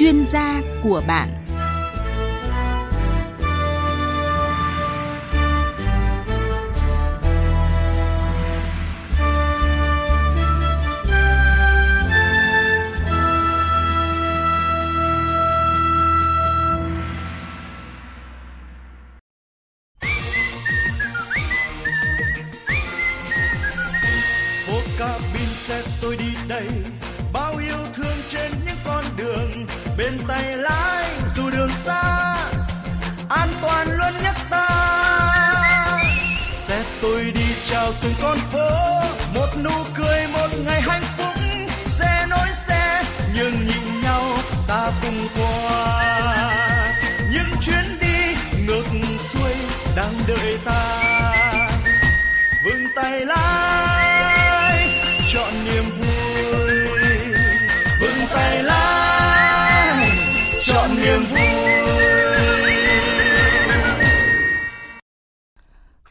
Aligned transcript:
chuyên 0.00 0.24
gia 0.24 0.60
của 0.82 1.02
bạn. 1.06 1.39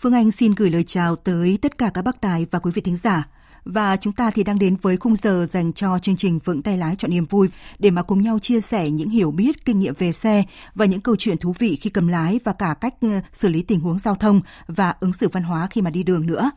Phương 0.01 0.13
Anh 0.13 0.31
xin 0.31 0.53
gửi 0.53 0.69
lời 0.69 0.83
chào 0.83 1.15
tới 1.15 1.59
tất 1.61 1.77
cả 1.77 1.91
các 1.93 2.01
bác 2.01 2.21
tài 2.21 2.45
và 2.51 2.59
quý 2.59 2.71
vị 2.71 2.81
thính 2.81 2.97
giả. 2.97 3.27
Và 3.65 3.97
chúng 3.97 4.13
ta 4.13 4.31
thì 4.31 4.43
đang 4.43 4.59
đến 4.59 4.75
với 4.81 4.97
khung 4.97 5.15
giờ 5.15 5.47
dành 5.49 5.73
cho 5.73 5.99
chương 5.99 6.17
trình 6.17 6.39
Vững 6.43 6.61
tay 6.61 6.77
lái 6.77 6.95
chọn 6.95 7.11
niềm 7.11 7.25
vui 7.25 7.49
để 7.79 7.91
mà 7.91 8.01
cùng 8.01 8.21
nhau 8.21 8.39
chia 8.39 8.61
sẻ 8.61 8.89
những 8.89 9.09
hiểu 9.09 9.31
biết, 9.31 9.65
kinh 9.65 9.79
nghiệm 9.79 9.93
về 9.97 10.11
xe 10.11 10.43
và 10.75 10.85
những 10.85 11.01
câu 11.01 11.15
chuyện 11.15 11.37
thú 11.37 11.55
vị 11.59 11.77
khi 11.81 11.89
cầm 11.89 12.07
lái 12.07 12.39
và 12.43 12.53
cả 12.53 12.75
cách 12.81 12.93
ờ, 13.01 13.09
xử 13.33 13.49
lý 13.49 13.61
tình 13.61 13.79
huống 13.79 13.99
giao 13.99 14.15
thông 14.15 14.41
và 14.67 14.95
ứng 14.99 15.13
xử 15.13 15.29
văn 15.29 15.43
hóa 15.43 15.67
khi 15.71 15.81
mà 15.81 15.89
đi 15.89 16.03
đường 16.03 16.27
nữa. 16.27 16.51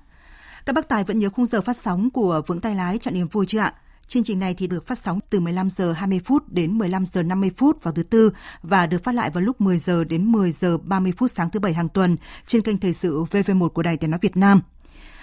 Các 0.66 0.72
bác 0.72 0.88
tài 0.88 1.04
vẫn 1.04 1.18
nhớ 1.18 1.28
khung 1.28 1.46
giờ 1.46 1.60
phát 1.60 1.76
sóng 1.76 2.10
của 2.10 2.42
Vững 2.46 2.60
tay 2.60 2.74
lái 2.74 2.98
chọn 2.98 3.14
niềm 3.14 3.28
vui 3.28 3.46
chưa 3.46 3.60
ạ? 3.60 3.74
Chương 4.12 4.24
trình 4.24 4.40
này 4.40 4.54
thì 4.54 4.66
được 4.66 4.86
phát 4.86 4.98
sóng 4.98 5.20
từ 5.30 5.40
15 5.40 5.70
giờ 5.70 5.92
20 5.92 6.20
phút 6.24 6.48
đến 6.48 6.78
15 6.78 7.06
giờ 7.06 7.22
50 7.22 7.50
phút 7.56 7.82
vào 7.82 7.94
thứ 7.94 8.02
tư 8.02 8.32
và 8.62 8.86
được 8.86 9.04
phát 9.04 9.14
lại 9.14 9.30
vào 9.30 9.42
lúc 9.42 9.60
10 9.60 9.78
giờ 9.78 10.04
đến 10.04 10.32
10 10.32 10.52
giờ 10.52 10.78
30 10.78 11.12
phút 11.16 11.30
sáng 11.30 11.50
thứ 11.50 11.60
bảy 11.60 11.72
hàng 11.72 11.88
tuần 11.88 12.16
trên 12.46 12.62
kênh 12.62 12.78
thời 12.78 12.92
sự 12.92 13.24
VV1 13.30 13.68
của 13.68 13.82
Đài 13.82 13.96
Tiếng 13.96 14.10
nói 14.10 14.18
Việt 14.22 14.36
Nam. 14.36 14.60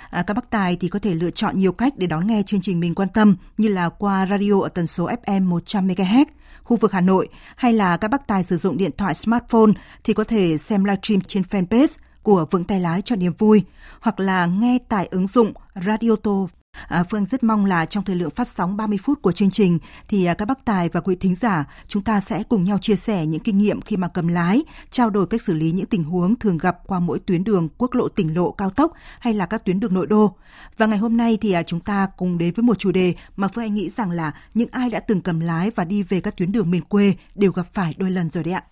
À, 0.09 0.23
các 0.27 0.33
bác 0.33 0.49
tài 0.49 0.75
thì 0.75 0.89
có 0.89 0.99
thể 0.99 1.13
lựa 1.13 1.31
chọn 1.31 1.57
nhiều 1.57 1.71
cách 1.71 1.93
để 1.97 2.07
đón 2.07 2.27
nghe 2.27 2.43
chương 2.45 2.61
trình 2.61 2.79
mình 2.79 2.95
quan 2.95 3.09
tâm 3.09 3.35
như 3.57 3.67
là 3.67 3.89
qua 3.89 4.27
radio 4.29 4.61
ở 4.61 4.69
tần 4.69 4.87
số 4.87 5.09
FM 5.25 5.43
100 5.43 5.87
MHz 5.87 6.25
khu 6.63 6.77
vực 6.77 6.91
Hà 6.91 7.01
Nội 7.01 7.27
hay 7.55 7.73
là 7.73 7.97
các 7.97 8.07
bác 8.07 8.27
tài 8.27 8.43
sử 8.43 8.57
dụng 8.57 8.77
điện 8.77 8.91
thoại 8.97 9.15
smartphone 9.15 9.71
thì 10.03 10.13
có 10.13 10.23
thể 10.23 10.57
xem 10.57 10.83
livestream 10.83 11.21
trên 11.21 11.43
fanpage 11.43 11.97
của 12.23 12.45
Vững 12.51 12.63
tay 12.63 12.79
lái 12.79 13.01
cho 13.01 13.15
niềm 13.15 13.33
vui 13.37 13.63
hoặc 13.99 14.19
là 14.19 14.45
nghe 14.45 14.77
tại 14.89 15.07
ứng 15.11 15.27
dụng 15.27 15.53
Radio 15.85 16.15
Tô 16.23 16.49
À, 16.87 17.03
Phương 17.03 17.25
rất 17.31 17.43
mong 17.43 17.65
là 17.65 17.85
trong 17.85 18.03
thời 18.03 18.15
lượng 18.15 18.29
phát 18.29 18.47
sóng 18.47 18.77
30 18.77 18.97
phút 19.03 19.21
của 19.21 19.31
chương 19.31 19.51
trình 19.51 19.79
thì 20.07 20.25
à, 20.25 20.33
các 20.33 20.45
bác 20.45 20.65
tài 20.65 20.89
và 20.89 21.01
quý 21.01 21.15
thính 21.15 21.35
giả 21.35 21.65
chúng 21.87 22.03
ta 22.03 22.21
sẽ 22.21 22.43
cùng 22.43 22.63
nhau 22.63 22.77
chia 22.77 22.95
sẻ 22.95 23.25
những 23.25 23.39
kinh 23.39 23.57
nghiệm 23.57 23.81
khi 23.81 23.97
mà 23.97 24.07
cầm 24.07 24.27
lái, 24.27 24.63
trao 24.91 25.09
đổi 25.09 25.27
cách 25.27 25.41
xử 25.41 25.53
lý 25.53 25.71
những 25.71 25.85
tình 25.85 26.03
huống 26.03 26.35
thường 26.35 26.57
gặp 26.57 26.77
qua 26.87 26.99
mỗi 26.99 27.19
tuyến 27.19 27.43
đường 27.43 27.67
quốc 27.77 27.93
lộ 27.93 28.07
tỉnh 28.07 28.35
lộ 28.35 28.51
cao 28.51 28.69
tốc 28.69 28.93
hay 29.19 29.33
là 29.33 29.45
các 29.45 29.65
tuyến 29.65 29.79
đường 29.79 29.93
nội 29.93 30.07
đô. 30.07 30.35
Và 30.77 30.85
ngày 30.85 30.97
hôm 30.97 31.17
nay 31.17 31.37
thì 31.41 31.51
à, 31.51 31.63
chúng 31.63 31.79
ta 31.79 32.07
cùng 32.17 32.37
đến 32.37 32.53
với 32.53 32.63
một 32.63 32.79
chủ 32.79 32.91
đề 32.91 33.13
mà 33.35 33.47
Phương 33.47 33.63
Anh 33.63 33.75
nghĩ 33.75 33.89
rằng 33.89 34.11
là 34.11 34.31
những 34.53 34.69
ai 34.71 34.89
đã 34.89 34.99
từng 34.99 35.21
cầm 35.21 35.39
lái 35.39 35.71
và 35.71 35.85
đi 35.85 36.03
về 36.03 36.21
các 36.21 36.37
tuyến 36.37 36.51
đường 36.51 36.71
miền 36.71 36.81
quê 36.81 37.13
đều 37.35 37.51
gặp 37.51 37.67
phải 37.73 37.95
đôi 37.97 38.11
lần 38.11 38.29
rồi 38.29 38.43
đấy 38.43 38.53
ạ. 38.53 38.63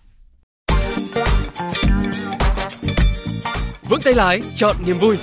Vững 3.88 4.00
tay 4.04 4.14
lái, 4.14 4.42
chọn 4.56 4.76
niềm 4.86 4.98
vui. 4.98 5.18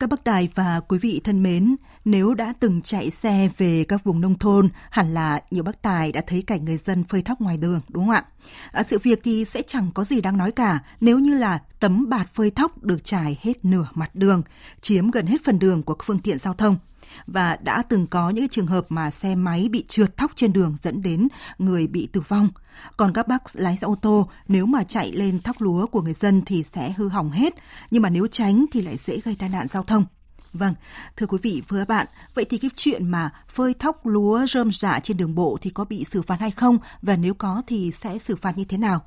Các 0.00 0.10
bác 0.10 0.24
tài 0.24 0.48
và 0.54 0.80
quý 0.88 0.98
vị 0.98 1.20
thân 1.24 1.42
mến, 1.42 1.76
nếu 2.04 2.34
đã 2.34 2.54
từng 2.60 2.80
chạy 2.82 3.10
xe 3.10 3.48
về 3.58 3.84
các 3.84 4.04
vùng 4.04 4.20
nông 4.20 4.38
thôn, 4.38 4.68
hẳn 4.90 5.14
là 5.14 5.40
nhiều 5.50 5.62
bác 5.62 5.82
tài 5.82 6.12
đã 6.12 6.20
thấy 6.26 6.42
cảnh 6.42 6.64
người 6.64 6.76
dân 6.76 7.04
phơi 7.04 7.22
thóc 7.22 7.40
ngoài 7.40 7.56
đường, 7.56 7.80
đúng 7.88 8.04
không 8.04 8.14
ạ? 8.14 8.24
À, 8.72 8.82
sự 8.82 8.98
việc 8.98 9.20
thì 9.24 9.44
sẽ 9.44 9.62
chẳng 9.62 9.90
có 9.94 10.04
gì 10.04 10.20
đáng 10.20 10.36
nói 10.36 10.52
cả 10.52 10.78
nếu 11.00 11.18
như 11.18 11.34
là 11.34 11.58
tấm 11.80 12.08
bạt 12.08 12.34
phơi 12.34 12.50
thóc 12.50 12.82
được 12.82 13.04
trải 13.04 13.38
hết 13.42 13.64
nửa 13.64 13.86
mặt 13.94 14.14
đường, 14.14 14.42
chiếm 14.80 15.10
gần 15.10 15.26
hết 15.26 15.44
phần 15.44 15.58
đường 15.58 15.82
của 15.82 15.96
phương 16.04 16.18
tiện 16.18 16.38
giao 16.38 16.54
thông 16.54 16.76
và 17.26 17.56
đã 17.56 17.82
từng 17.82 18.06
có 18.06 18.30
những 18.30 18.48
trường 18.48 18.66
hợp 18.66 18.86
mà 18.88 19.10
xe 19.10 19.34
máy 19.34 19.68
bị 19.70 19.84
trượt 19.88 20.16
thóc 20.16 20.32
trên 20.34 20.52
đường 20.52 20.76
dẫn 20.82 21.02
đến 21.02 21.28
người 21.58 21.86
bị 21.86 22.08
tử 22.12 22.22
vong. 22.28 22.48
Còn 22.96 23.12
các 23.12 23.28
bác 23.28 23.42
lái 23.52 23.76
xe 23.76 23.84
ô 23.84 23.94
tô 24.02 24.28
nếu 24.48 24.66
mà 24.66 24.84
chạy 24.84 25.12
lên 25.12 25.40
thóc 25.40 25.60
lúa 25.60 25.86
của 25.86 26.02
người 26.02 26.14
dân 26.14 26.42
thì 26.46 26.62
sẽ 26.62 26.92
hư 26.96 27.08
hỏng 27.08 27.30
hết, 27.30 27.54
nhưng 27.90 28.02
mà 28.02 28.10
nếu 28.10 28.26
tránh 28.26 28.64
thì 28.72 28.82
lại 28.82 28.96
dễ 28.96 29.20
gây 29.24 29.36
tai 29.38 29.48
nạn 29.48 29.68
giao 29.68 29.82
thông. 29.82 30.04
Vâng, 30.52 30.74
thưa 31.16 31.26
quý 31.26 31.38
vị 31.42 31.62
và 31.68 31.78
các 31.78 31.88
bạn, 31.88 32.06
vậy 32.34 32.44
thì 32.50 32.58
cái 32.58 32.70
chuyện 32.76 33.08
mà 33.08 33.30
phơi 33.54 33.74
thóc 33.74 34.06
lúa 34.06 34.46
rơm 34.46 34.72
rạ 34.72 35.00
trên 35.02 35.16
đường 35.16 35.34
bộ 35.34 35.58
thì 35.60 35.70
có 35.70 35.84
bị 35.84 36.04
xử 36.04 36.22
phạt 36.22 36.40
hay 36.40 36.50
không 36.50 36.78
và 37.02 37.16
nếu 37.16 37.34
có 37.34 37.62
thì 37.66 37.90
sẽ 37.90 38.18
xử 38.18 38.36
phạt 38.36 38.58
như 38.58 38.64
thế 38.64 38.78
nào? 38.78 39.00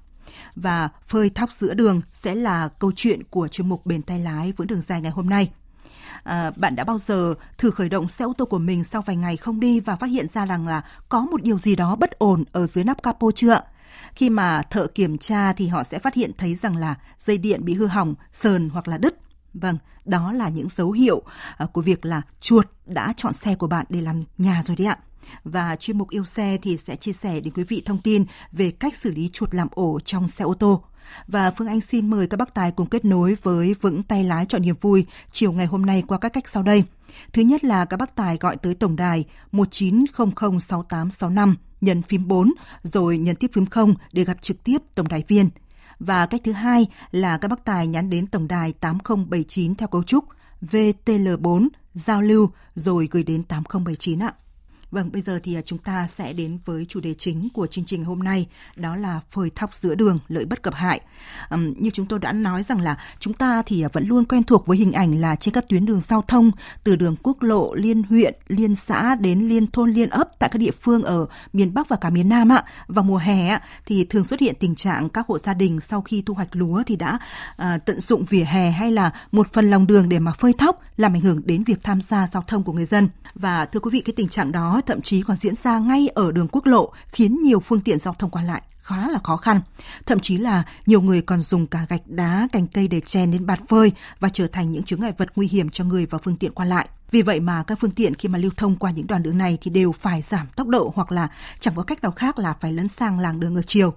Và 0.55 0.89
phơi 1.07 1.29
thóc 1.29 1.51
giữa 1.51 1.73
đường 1.73 2.01
sẽ 2.13 2.35
là 2.35 2.67
câu 2.79 2.91
chuyện 2.95 3.23
của 3.23 3.47
chuyên 3.47 3.69
mục 3.69 3.85
Bền 3.85 4.01
tay 4.01 4.19
lái 4.19 4.51
vững 4.51 4.67
đường 4.67 4.81
dài 4.87 5.01
ngày 5.01 5.11
hôm 5.11 5.29
nay. 5.29 5.51
À, 6.23 6.51
bạn 6.55 6.75
đã 6.75 6.83
bao 6.83 6.99
giờ 6.99 7.33
thử 7.57 7.71
khởi 7.71 7.89
động 7.89 8.07
xe 8.07 8.25
ô 8.25 8.33
tô 8.37 8.45
của 8.45 8.59
mình 8.59 8.83
sau 8.83 9.01
vài 9.01 9.15
ngày 9.15 9.37
không 9.37 9.59
đi 9.59 9.79
và 9.79 9.95
phát 9.95 10.07
hiện 10.07 10.27
ra 10.27 10.45
rằng 10.45 10.67
là 10.67 10.81
có 11.09 11.21
một 11.21 11.43
điều 11.43 11.57
gì 11.57 11.75
đó 11.75 11.95
bất 11.95 12.19
ổn 12.19 12.43
ở 12.51 12.67
dưới 12.67 12.83
nắp 12.83 13.03
capo 13.03 13.31
chưa? 13.35 13.61
Khi 14.15 14.29
mà 14.29 14.61
thợ 14.61 14.87
kiểm 14.87 15.17
tra 15.17 15.53
thì 15.53 15.67
họ 15.67 15.83
sẽ 15.83 15.99
phát 15.99 16.13
hiện 16.13 16.31
thấy 16.37 16.55
rằng 16.55 16.77
là 16.77 16.95
dây 17.19 17.37
điện 17.37 17.65
bị 17.65 17.73
hư 17.73 17.87
hỏng, 17.87 18.15
sờn 18.31 18.69
hoặc 18.69 18.87
là 18.87 18.97
đứt. 18.97 19.19
Vâng, 19.53 19.77
đó 20.05 20.31
là 20.31 20.49
những 20.49 20.69
dấu 20.69 20.91
hiệu 20.91 21.21
à, 21.57 21.65
của 21.65 21.81
việc 21.81 22.05
là 22.05 22.21
chuột 22.39 22.67
đã 22.85 23.13
chọn 23.17 23.33
xe 23.33 23.55
của 23.55 23.67
bạn 23.67 23.85
để 23.89 24.01
làm 24.01 24.23
nhà 24.37 24.63
rồi 24.65 24.77
đấy 24.77 24.87
ạ. 24.87 24.97
Và 25.43 25.75
chuyên 25.75 25.97
mục 25.97 26.09
yêu 26.09 26.25
xe 26.25 26.57
thì 26.61 26.77
sẽ 26.77 26.95
chia 26.95 27.13
sẻ 27.13 27.39
đến 27.39 27.53
quý 27.53 27.63
vị 27.63 27.83
thông 27.85 27.97
tin 27.97 28.25
về 28.51 28.71
cách 28.71 28.93
xử 29.01 29.11
lý 29.11 29.29
chuột 29.33 29.55
làm 29.55 29.67
ổ 29.71 29.99
trong 30.05 30.27
xe 30.27 30.43
ô 30.43 30.53
tô. 30.53 30.83
Và 31.27 31.51
Phương 31.51 31.67
Anh 31.67 31.81
xin 31.81 32.09
mời 32.09 32.27
các 32.27 32.37
bác 32.37 32.53
tài 32.53 32.71
cùng 32.71 32.87
kết 32.87 33.05
nối 33.05 33.37
với 33.43 33.75
Vững 33.81 34.03
tay 34.03 34.23
lái 34.23 34.45
chọn 34.45 34.61
niềm 34.61 34.75
vui 34.81 35.05
chiều 35.31 35.51
ngày 35.51 35.65
hôm 35.65 35.85
nay 35.85 36.03
qua 36.07 36.17
các 36.17 36.33
cách 36.33 36.49
sau 36.49 36.63
đây. 36.63 36.83
Thứ 37.33 37.41
nhất 37.41 37.63
là 37.63 37.85
các 37.85 37.97
bác 37.97 38.15
tài 38.15 38.37
gọi 38.37 38.57
tới 38.57 38.75
tổng 38.75 38.95
đài 38.95 39.25
19006865 39.51 41.55
nhấn 41.81 42.01
phím 42.01 42.27
4 42.27 42.53
rồi 42.83 43.17
nhấn 43.17 43.35
tiếp 43.35 43.51
phím 43.53 43.65
0 43.65 43.93
để 44.11 44.23
gặp 44.23 44.41
trực 44.41 44.63
tiếp 44.63 44.77
tổng 44.95 45.07
đài 45.07 45.23
viên. 45.27 45.49
Và 45.99 46.25
cách 46.25 46.41
thứ 46.43 46.51
hai 46.51 46.87
là 47.11 47.37
các 47.37 47.47
bác 47.47 47.65
tài 47.65 47.87
nhắn 47.87 48.09
đến 48.09 48.27
tổng 48.27 48.47
đài 48.47 48.73
8079 48.73 49.75
theo 49.75 49.87
cấu 49.87 50.03
trúc 50.03 50.25
VTL4 50.61 51.67
giao 51.93 52.21
lưu, 52.21 52.51
rồi 52.75 53.07
gửi 53.11 53.23
đến 53.23 53.43
8079 53.43 54.19
ạ. 54.19 54.33
Vâng, 54.93 55.09
bây 55.11 55.21
giờ 55.21 55.39
thì 55.43 55.55
à, 55.55 55.61
chúng 55.65 55.79
ta 55.79 56.07
sẽ 56.07 56.33
đến 56.33 56.59
với 56.65 56.85
chủ 56.89 56.99
đề 56.99 57.13
chính 57.13 57.49
của 57.53 57.67
chương 57.67 57.85
trình 57.85 58.03
hôm 58.03 58.23
nay, 58.23 58.47
đó 58.75 58.95
là 58.95 59.19
phơi 59.31 59.49
thóc 59.55 59.73
giữa 59.73 59.95
đường, 59.95 60.19
lợi 60.27 60.45
bất 60.45 60.63
cập 60.63 60.73
hại. 60.73 61.01
Như 61.51 61.89
chúng 61.89 62.05
tôi 62.05 62.19
đã 62.19 62.33
nói 62.33 62.63
rằng 62.63 62.81
là 62.81 62.97
chúng 63.19 63.33
ta 63.33 63.61
thì 63.65 63.81
à, 63.81 63.89
vẫn 63.93 64.07
luôn 64.07 64.25
quen 64.25 64.43
thuộc 64.43 64.67
với 64.67 64.77
hình 64.77 64.91
ảnh 64.91 65.21
là 65.21 65.35
trên 65.35 65.53
các 65.53 65.67
tuyến 65.67 65.85
đường 65.85 66.01
giao 66.01 66.21
thông, 66.21 66.51
từ 66.83 66.95
đường 66.95 67.15
quốc 67.23 67.43
lộ, 67.43 67.73
liên 67.73 68.03
huyện, 68.03 68.33
liên 68.47 68.75
xã 68.75 69.15
đến 69.15 69.39
liên 69.49 69.67
thôn, 69.67 69.91
liên 69.91 70.09
ấp 70.09 70.39
tại 70.39 70.49
các 70.53 70.59
địa 70.59 70.71
phương 70.81 71.03
ở 71.03 71.25
miền 71.53 71.73
Bắc 71.73 71.89
và 71.89 71.95
cả 71.95 72.09
miền 72.09 72.29
Nam 72.29 72.51
ạ. 72.51 72.63
Vào 72.87 73.03
mùa 73.03 73.17
hè 73.17 73.47
ạ, 73.47 73.61
thì 73.85 74.05
thường 74.05 74.25
xuất 74.25 74.39
hiện 74.39 74.55
tình 74.59 74.75
trạng 74.75 75.09
các 75.09 75.27
hộ 75.27 75.37
gia 75.37 75.53
đình 75.53 75.79
sau 75.81 76.01
khi 76.01 76.21
thu 76.21 76.33
hoạch 76.33 76.55
lúa 76.55 76.83
thì 76.85 76.95
đã 76.95 77.19
à, 77.57 77.77
tận 77.77 78.01
dụng 78.01 78.25
vỉa 78.25 78.43
hè 78.43 78.71
hay 78.71 78.91
là 78.91 79.11
một 79.31 79.53
phần 79.53 79.69
lòng 79.69 79.87
đường 79.87 80.09
để 80.09 80.19
mà 80.19 80.31
phơi 80.33 80.53
thóc, 80.53 80.81
làm 80.97 81.13
ảnh 81.15 81.21
hưởng 81.21 81.41
đến 81.45 81.63
việc 81.63 81.83
tham 81.83 82.01
gia 82.01 82.27
giao 82.27 82.43
thông 82.47 82.63
của 82.63 82.73
người 82.73 82.85
dân. 82.85 83.09
Và 83.35 83.65
thưa 83.65 83.79
quý 83.79 83.89
vị, 83.93 84.01
cái 84.01 84.13
tình 84.15 84.27
trạng 84.27 84.51
đó 84.51 84.81
thậm 84.85 85.01
chí 85.01 85.21
còn 85.21 85.37
diễn 85.37 85.55
ra 85.55 85.79
ngay 85.79 86.07
ở 86.07 86.31
đường 86.31 86.47
quốc 86.51 86.65
lộ, 86.65 86.93
khiến 87.07 87.41
nhiều 87.41 87.59
phương 87.59 87.81
tiện 87.81 87.99
giao 87.99 88.15
thông 88.19 88.29
qua 88.29 88.41
lại 88.41 88.61
khá 88.83 89.07
là 89.09 89.19
khó 89.23 89.37
khăn. 89.37 89.61
Thậm 90.05 90.19
chí 90.19 90.37
là 90.37 90.63
nhiều 90.85 91.01
người 91.01 91.21
còn 91.21 91.41
dùng 91.41 91.67
cả 91.67 91.85
gạch 91.89 92.07
đá, 92.07 92.47
cành 92.51 92.67
cây 92.67 92.87
để 92.87 92.99
chèn 92.99 93.31
đến 93.31 93.45
bạt 93.45 93.59
phơi 93.69 93.91
và 94.19 94.29
trở 94.29 94.47
thành 94.47 94.71
những 94.71 94.83
chướng 94.83 94.99
ngại 94.99 95.13
vật 95.17 95.29
nguy 95.35 95.47
hiểm 95.47 95.69
cho 95.69 95.83
người 95.83 96.05
và 96.05 96.17
phương 96.17 96.37
tiện 96.37 96.51
qua 96.51 96.65
lại. 96.65 96.87
Vì 97.11 97.21
vậy 97.21 97.39
mà 97.39 97.63
các 97.63 97.77
phương 97.81 97.91
tiện 97.91 98.15
khi 98.15 98.29
mà 98.29 98.39
lưu 98.39 98.51
thông 98.57 98.75
qua 98.75 98.91
những 98.91 99.07
đoạn 99.07 99.23
đường 99.23 99.37
này 99.37 99.57
thì 99.61 99.71
đều 99.71 99.91
phải 99.91 100.21
giảm 100.21 100.47
tốc 100.55 100.67
độ 100.67 100.91
hoặc 100.95 101.11
là 101.11 101.27
chẳng 101.59 101.75
có 101.75 101.83
cách 101.83 102.01
nào 102.01 102.11
khác 102.11 102.39
là 102.39 102.53
phải 102.59 102.73
lấn 102.73 102.87
sang 102.87 103.19
làng 103.19 103.39
đường 103.39 103.53
ngược 103.53 103.67
chiều. 103.67 103.93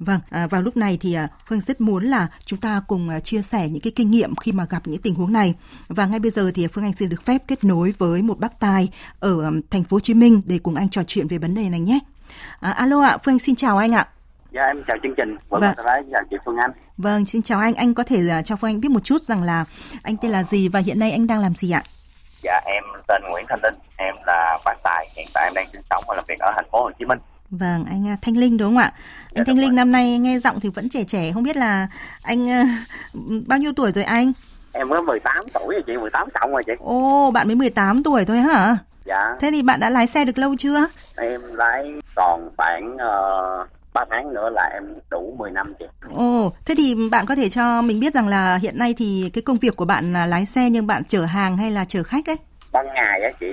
Vâng, 0.00 0.20
à, 0.30 0.46
vào 0.46 0.62
lúc 0.62 0.76
này 0.76 0.98
thì 1.00 1.14
à, 1.14 1.28
Phương 1.46 1.60
rất 1.60 1.80
muốn 1.80 2.04
là 2.04 2.28
chúng 2.44 2.60
ta 2.60 2.82
cùng 2.86 3.08
à, 3.08 3.20
chia 3.20 3.42
sẻ 3.42 3.68
những 3.68 3.80
cái 3.80 3.92
kinh 3.96 4.10
nghiệm 4.10 4.36
khi 4.36 4.52
mà 4.52 4.66
gặp 4.70 4.82
những 4.84 5.02
tình 5.02 5.14
huống 5.14 5.32
này. 5.32 5.54
Và 5.88 6.06
ngay 6.06 6.18
bây 6.20 6.30
giờ 6.30 6.50
thì 6.54 6.66
Phương 6.66 6.84
Anh 6.84 6.92
xin 6.92 7.08
được 7.08 7.22
phép 7.24 7.42
kết 7.48 7.64
nối 7.64 7.94
với 7.98 8.22
một 8.22 8.38
bác 8.38 8.60
tài 8.60 8.88
ở 9.20 9.44
um, 9.44 9.60
thành 9.70 9.84
phố 9.84 9.94
Hồ 9.94 10.00
Chí 10.00 10.14
Minh 10.14 10.40
để 10.46 10.58
cùng 10.62 10.74
anh 10.74 10.88
trò 10.88 11.02
chuyện 11.06 11.26
về 11.26 11.38
vấn 11.38 11.54
đề 11.54 11.68
này 11.68 11.80
nhé. 11.80 11.98
À, 12.60 12.70
alo 12.70 13.02
ạ, 13.02 13.18
Phương 13.24 13.34
Anh 13.34 13.38
xin 13.38 13.56
chào 13.56 13.78
anh 13.78 13.94
ạ. 13.94 14.08
Dạ 14.52 14.62
em 14.62 14.82
chào 14.86 14.96
chương 15.02 15.14
trình. 15.16 15.36
Vâng, 15.48 15.60
vâng. 15.60 15.74
chào 16.12 16.22
chị 16.30 16.36
Phương 16.44 16.56
Anh. 16.56 16.70
Vâng, 16.96 17.26
xin 17.26 17.42
chào 17.42 17.60
anh. 17.60 17.74
Anh 17.74 17.94
có 17.94 18.02
thể 18.02 18.38
uh, 18.38 18.44
cho 18.44 18.56
Phương 18.56 18.70
Anh 18.70 18.80
biết 18.80 18.90
một 18.90 19.04
chút 19.04 19.22
rằng 19.22 19.42
là 19.42 19.64
anh 20.02 20.16
tên 20.16 20.30
là 20.30 20.42
gì 20.42 20.68
và 20.68 20.80
hiện 20.80 20.98
nay 20.98 21.12
anh 21.12 21.26
đang 21.26 21.40
làm 21.40 21.54
gì 21.54 21.70
ạ? 21.70 21.82
Dạ 22.42 22.60
em 22.64 22.84
tên 23.08 23.22
Nguyễn 23.30 23.44
Thanh 23.48 23.60
Linh, 23.62 23.74
em 23.96 24.14
là 24.26 24.58
bác 24.64 24.74
tài, 24.82 25.08
hiện 25.16 25.26
tại 25.34 25.44
em 25.46 25.54
đang 25.54 25.66
sinh 25.72 25.82
sống 25.90 26.04
và 26.08 26.14
làm 26.14 26.24
việc 26.28 26.38
ở 26.38 26.52
thành 26.54 26.66
phố 26.72 26.82
Hồ 26.82 26.90
Chí 26.98 27.04
Minh. 27.04 27.18
Vâng, 27.50 27.84
anh 27.90 28.08
à, 28.08 28.16
Thanh 28.22 28.36
Linh 28.36 28.56
đúng 28.56 28.68
không 28.68 28.76
ạ? 28.76 28.92
Dạ, 28.94 29.30
anh 29.34 29.44
Thanh 29.44 29.58
Linh 29.58 29.70
rồi. 29.70 29.76
năm 29.76 29.92
nay 29.92 30.18
nghe 30.18 30.38
giọng 30.38 30.60
thì 30.60 30.68
vẫn 30.68 30.88
trẻ 30.88 31.04
trẻ, 31.04 31.32
không 31.34 31.42
biết 31.42 31.56
là 31.56 31.88
anh 32.22 32.46
uh, 32.46 32.66
bao 33.46 33.58
nhiêu 33.58 33.72
tuổi 33.76 33.92
rồi 33.92 34.04
anh? 34.04 34.32
Em 34.72 34.88
mới 34.88 35.02
18 35.02 35.34
tuổi 35.54 35.74
rồi 35.74 35.82
chị, 35.86 35.92
18 35.96 36.28
cộng 36.40 36.52
rồi 36.52 36.62
chị. 36.66 36.72
Ồ, 36.78 37.30
bạn 37.30 37.46
mới 37.46 37.56
18 37.56 38.02
tuổi 38.02 38.24
thôi 38.24 38.38
hả? 38.38 38.76
Dạ. 39.04 39.36
Thế 39.40 39.50
thì 39.50 39.62
bạn 39.62 39.80
đã 39.80 39.90
lái 39.90 40.06
xe 40.06 40.24
được 40.24 40.38
lâu 40.38 40.54
chưa? 40.58 40.86
Em 41.16 41.40
lái 41.54 41.92
còn 42.16 42.50
khoảng 42.56 42.94
uh, 42.94 43.68
3 43.92 44.04
tháng 44.10 44.34
nữa 44.34 44.48
là 44.52 44.70
em 44.74 44.82
đủ 45.10 45.34
10 45.38 45.50
năm 45.50 45.72
chị. 45.78 45.84
Ồ, 46.14 46.52
thế 46.64 46.74
thì 46.78 46.96
bạn 47.10 47.26
có 47.26 47.34
thể 47.34 47.50
cho 47.50 47.82
mình 47.82 48.00
biết 48.00 48.14
rằng 48.14 48.28
là 48.28 48.58
hiện 48.62 48.78
nay 48.78 48.94
thì 48.96 49.30
cái 49.32 49.42
công 49.42 49.56
việc 49.56 49.76
của 49.76 49.84
bạn 49.84 50.12
là 50.12 50.26
lái 50.26 50.46
xe 50.46 50.70
nhưng 50.70 50.86
bạn 50.86 51.02
chở 51.04 51.24
hàng 51.24 51.56
hay 51.56 51.70
là 51.70 51.84
chở 51.84 52.02
khách 52.02 52.26
đấy? 52.26 52.36
Ban 52.72 52.86
ngày 52.86 53.22
á 53.22 53.30
chị, 53.40 53.46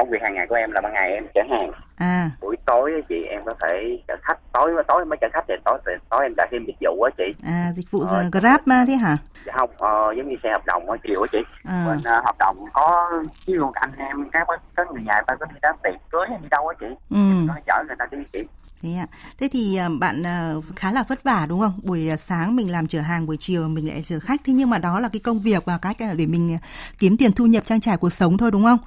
công 0.00 0.10
việc 0.10 0.22
hàng 0.22 0.34
ngày 0.34 0.46
của 0.48 0.54
em 0.54 0.70
là 0.72 0.80
ban 0.80 0.92
ngày 0.92 1.12
em 1.12 1.26
chở 1.34 1.40
hàng. 1.50 1.70
À. 1.96 2.30
Buổi 2.40 2.56
tối 2.66 2.92
á 2.94 3.00
chị 3.08 3.14
em 3.30 3.42
có 3.46 3.54
thể 3.62 4.02
chở 4.08 4.16
khách, 4.22 4.38
tối 4.52 4.70
tối 4.88 5.04
mới 5.04 5.18
chở 5.20 5.28
khách 5.32 5.44
thì 5.48 5.54
tối 5.64 5.78
thì 5.86 5.92
tối 6.10 6.20
em 6.22 6.32
trả 6.36 6.44
thêm 6.50 6.64
dịch 6.66 6.76
vụ 6.80 7.02
á 7.02 7.10
chị. 7.18 7.24
À, 7.46 7.72
dịch 7.74 7.90
vụ 7.90 8.00
ờ, 8.00 8.24
Grab 8.32 8.60
mà 8.66 8.84
thế 8.86 8.94
hả? 8.94 9.16
Dạ 9.46 9.52
không, 9.56 9.70
ờ, 9.78 10.12
giống 10.16 10.28
như 10.28 10.36
xe 10.42 10.48
hợp 10.52 10.66
đồng 10.66 10.90
ở 10.90 10.96
chiều 11.04 11.22
á 11.22 11.28
chị. 11.32 11.38
À. 11.64 11.84
Bên 11.86 11.98
uh, 11.98 12.24
hợp 12.24 12.38
đồng 12.38 12.56
có 12.72 13.10
ví 13.46 13.54
dụ 13.54 13.70
anh 13.74 13.92
em 13.96 14.30
các 14.32 14.46
các 14.76 14.86
người 14.92 15.02
nhà 15.02 15.22
ta 15.26 15.34
có 15.40 15.46
đi 15.46 15.56
đám 15.62 15.76
tiệc 15.82 15.94
cưới 16.10 16.26
hay 16.28 16.38
đi 16.42 16.48
đâu 16.50 16.68
á 16.68 16.74
chị. 16.80 16.86
Ừ. 17.10 17.16
Có 17.48 17.54
chở 17.66 17.84
người 17.86 17.96
ta 17.98 18.06
đi 18.10 18.18
chị 18.32 18.42
Thế 18.82 18.90
ạ. 18.98 19.06
Thế 19.38 19.48
thì 19.52 19.76
à, 19.76 19.88
bạn 20.00 20.26
à, 20.26 20.54
khá 20.76 20.92
là 20.92 21.04
vất 21.08 21.22
vả 21.22 21.46
đúng 21.48 21.60
không? 21.60 21.80
Buổi 21.82 22.08
sáng 22.18 22.56
mình 22.56 22.72
làm 22.72 22.86
chở 22.86 23.00
hàng, 23.00 23.26
buổi 23.26 23.36
chiều 23.40 23.68
mình 23.68 23.88
lại 23.88 24.02
chở 24.04 24.18
khách. 24.20 24.40
Thế 24.46 24.52
nhưng 24.52 24.70
mà 24.70 24.78
đó 24.78 25.00
là 25.00 25.08
cái 25.12 25.20
công 25.20 25.38
việc 25.38 25.64
và 25.64 25.78
cách 25.82 25.96
để 26.16 26.26
mình 26.26 26.58
kiếm 26.98 27.16
tiền 27.16 27.32
thu 27.32 27.46
nhập 27.46 27.64
trang 27.64 27.80
trải 27.80 27.96
cuộc 27.96 28.12
sống 28.12 28.38
thôi 28.38 28.50
đúng 28.50 28.64
không? 28.64 28.78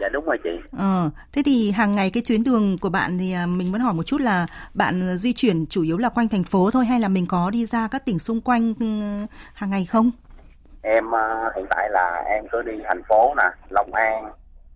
Dạ 0.00 0.08
đúng 0.08 0.24
rồi 0.24 0.38
chị. 0.44 0.50
Ờ, 0.78 1.10
thế 1.32 1.42
thì 1.44 1.70
hàng 1.70 1.94
ngày 1.94 2.10
cái 2.10 2.22
chuyến 2.22 2.44
đường 2.44 2.78
của 2.78 2.88
bạn 2.88 3.18
thì 3.18 3.34
mình 3.48 3.72
muốn 3.72 3.80
hỏi 3.80 3.94
một 3.94 4.02
chút 4.02 4.20
là 4.20 4.46
bạn 4.74 5.16
di 5.16 5.32
chuyển 5.32 5.66
chủ 5.66 5.82
yếu 5.82 5.98
là 5.98 6.08
quanh 6.08 6.28
thành 6.28 6.44
phố 6.44 6.70
thôi 6.70 6.84
hay 6.86 7.00
là 7.00 7.08
mình 7.08 7.26
có 7.28 7.50
đi 7.50 7.66
ra 7.66 7.88
các 7.90 8.04
tỉnh 8.04 8.18
xung 8.18 8.40
quanh 8.40 8.74
ừ, 8.80 8.86
hàng 9.54 9.70
ngày 9.70 9.86
không? 9.86 10.10
Em 10.82 11.04
hiện 11.56 11.66
tại 11.70 11.88
là 11.90 12.22
em 12.26 12.44
cứ 12.52 12.62
đi 12.62 12.72
thành 12.88 13.02
phố 13.08 13.34
nè, 13.36 13.50
Long 13.68 13.94
An, 13.94 14.32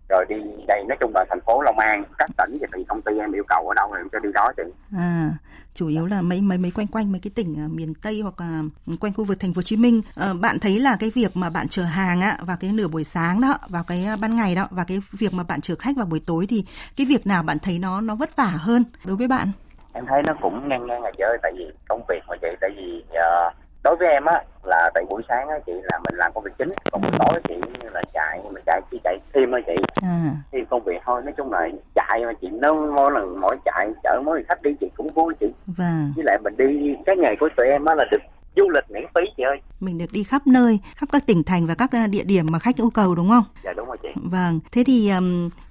rồi 0.09 0.25
đi 0.29 0.35
đây 0.67 0.83
nói 0.87 0.97
chung 0.99 1.11
là 1.15 1.25
thành 1.29 1.41
phố 1.45 1.61
Long 1.61 1.79
An 1.79 2.03
các 2.17 2.29
tỉnh 2.37 2.57
thì 2.73 2.83
công 2.87 3.01
ty 3.01 3.11
em 3.19 3.31
yêu 3.31 3.43
cầu 3.47 3.67
ở 3.67 3.73
đâu 3.73 3.87
thì 3.91 3.99
em 3.99 4.09
cho 4.11 4.19
đi 4.19 4.29
đó 4.33 4.51
chị. 4.57 4.63
À 4.97 5.29
chủ 5.75 5.87
yếu 5.87 6.05
là 6.05 6.21
mấy 6.21 6.41
mấy 6.41 6.57
mấy 6.57 6.71
quanh 6.75 6.87
quanh 6.87 7.11
mấy 7.11 7.21
cái 7.23 7.31
tỉnh 7.35 7.65
uh, 7.65 7.71
miền 7.71 7.93
Tây 8.03 8.21
hoặc 8.21 8.33
là 8.39 8.61
quanh 8.99 9.13
khu 9.13 9.23
vực 9.23 9.37
thành 9.39 9.53
phố 9.53 9.57
Hồ 9.59 9.61
Chí 9.61 9.77
Minh. 9.77 10.01
À, 10.15 10.33
bạn 10.41 10.59
thấy 10.59 10.79
là 10.79 10.97
cái 10.99 11.11
việc 11.15 11.31
mà 11.33 11.49
bạn 11.49 11.67
chở 11.67 11.83
hàng 11.83 12.21
á 12.21 12.37
vào 12.41 12.57
cái 12.59 12.71
nửa 12.73 12.87
buổi 12.87 13.03
sáng 13.03 13.41
đó 13.41 13.57
vào 13.69 13.83
cái 13.87 14.05
ban 14.21 14.35
ngày 14.35 14.55
đó 14.55 14.67
và 14.71 14.83
cái 14.87 14.99
việc 15.19 15.33
mà 15.33 15.43
bạn 15.49 15.61
chở 15.61 15.75
khách 15.79 15.97
vào 15.97 16.05
buổi 16.05 16.21
tối 16.27 16.45
thì 16.49 16.65
cái 16.97 17.07
việc 17.09 17.27
nào 17.27 17.43
bạn 17.43 17.57
thấy 17.59 17.79
nó 17.79 18.01
nó 18.01 18.15
vất 18.15 18.35
vả 18.35 18.51
hơn 18.57 18.83
đối 19.05 19.15
với 19.15 19.27
bạn? 19.27 19.47
Em 19.93 20.05
thấy 20.07 20.21
nó 20.23 20.33
cũng 20.41 20.69
ngang 20.69 20.87
ngang 20.87 21.03
là 21.03 21.11
chơi 21.17 21.37
tại 21.43 21.51
vì 21.57 21.65
công 21.87 22.01
việc 22.09 22.21
mà 22.27 22.35
chị 22.41 22.47
tại 22.61 22.69
vì 22.75 23.03
uh, 23.09 23.53
đối 23.83 23.95
với 23.95 24.07
em 24.07 24.25
á 24.25 24.43
là 24.67 24.89
tại 24.93 25.03
buổi 25.09 25.21
sáng 25.29 25.47
á 25.47 25.55
chị 25.65 25.73
là 25.83 25.99
mình 26.03 26.15
làm 26.15 26.31
công 26.33 26.43
việc 26.43 26.51
chính 26.57 26.71
còn 26.91 27.01
buổi 27.01 27.11
tối 27.19 27.41
chị 27.47 27.55
là 27.93 28.01
chạy 28.13 28.41
mình 28.53 28.63
chạy 28.65 28.81
chỉ 28.91 28.99
chạy 29.03 29.17
thêm 29.33 29.51
thôi 29.51 29.63
chị 29.67 29.75
à. 30.03 30.31
thêm 30.51 30.65
công 30.65 30.83
việc 30.83 31.01
thôi 31.05 31.21
nói 31.21 31.33
chung 31.37 31.51
là 31.51 31.69
chạy 31.95 32.25
mà 32.25 32.33
chị 32.41 32.47
nó 32.51 32.73
mỗi 32.73 33.11
lần 33.11 33.41
mỗi 33.41 33.57
chạy 33.65 33.89
chở 34.03 34.21
mỗi 34.25 34.43
khách 34.47 34.61
đi 34.61 34.71
chị 34.79 34.87
cũng 34.97 35.09
vui 35.13 35.33
chị 35.39 35.47
vâng. 35.65 36.11
với 36.15 36.25
lại 36.25 36.37
mình 36.43 36.57
đi 36.57 36.95
cái 37.05 37.15
nghề 37.17 37.35
của 37.39 37.49
tụi 37.57 37.67
em 37.67 37.85
á 37.85 37.95
là 37.95 38.05
được 38.11 38.21
du 38.55 38.69
lịch 38.69 38.83
miễn 38.89 39.03
phí 39.15 39.21
chị 39.37 39.43
ơi. 39.43 39.57
Mình 39.79 39.97
được 39.97 40.11
đi 40.11 40.23
khắp 40.23 40.47
nơi 40.47 40.79
khắp 40.95 41.09
các 41.11 41.25
tỉnh 41.25 41.43
thành 41.43 41.67
và 41.67 41.75
các 41.75 41.91
à, 41.91 42.07
địa 42.07 42.23
điểm 42.23 42.45
mà 42.51 42.59
khách 42.59 42.77
yêu 42.77 42.89
cầu 42.89 43.15
đúng 43.15 43.29
không? 43.29 43.43
Dạ 43.63 43.73
đúng 43.77 43.87
rồi 43.87 43.97
chị. 44.03 44.09
Vâng 44.15 44.59
thế 44.71 44.83
thì 44.83 45.11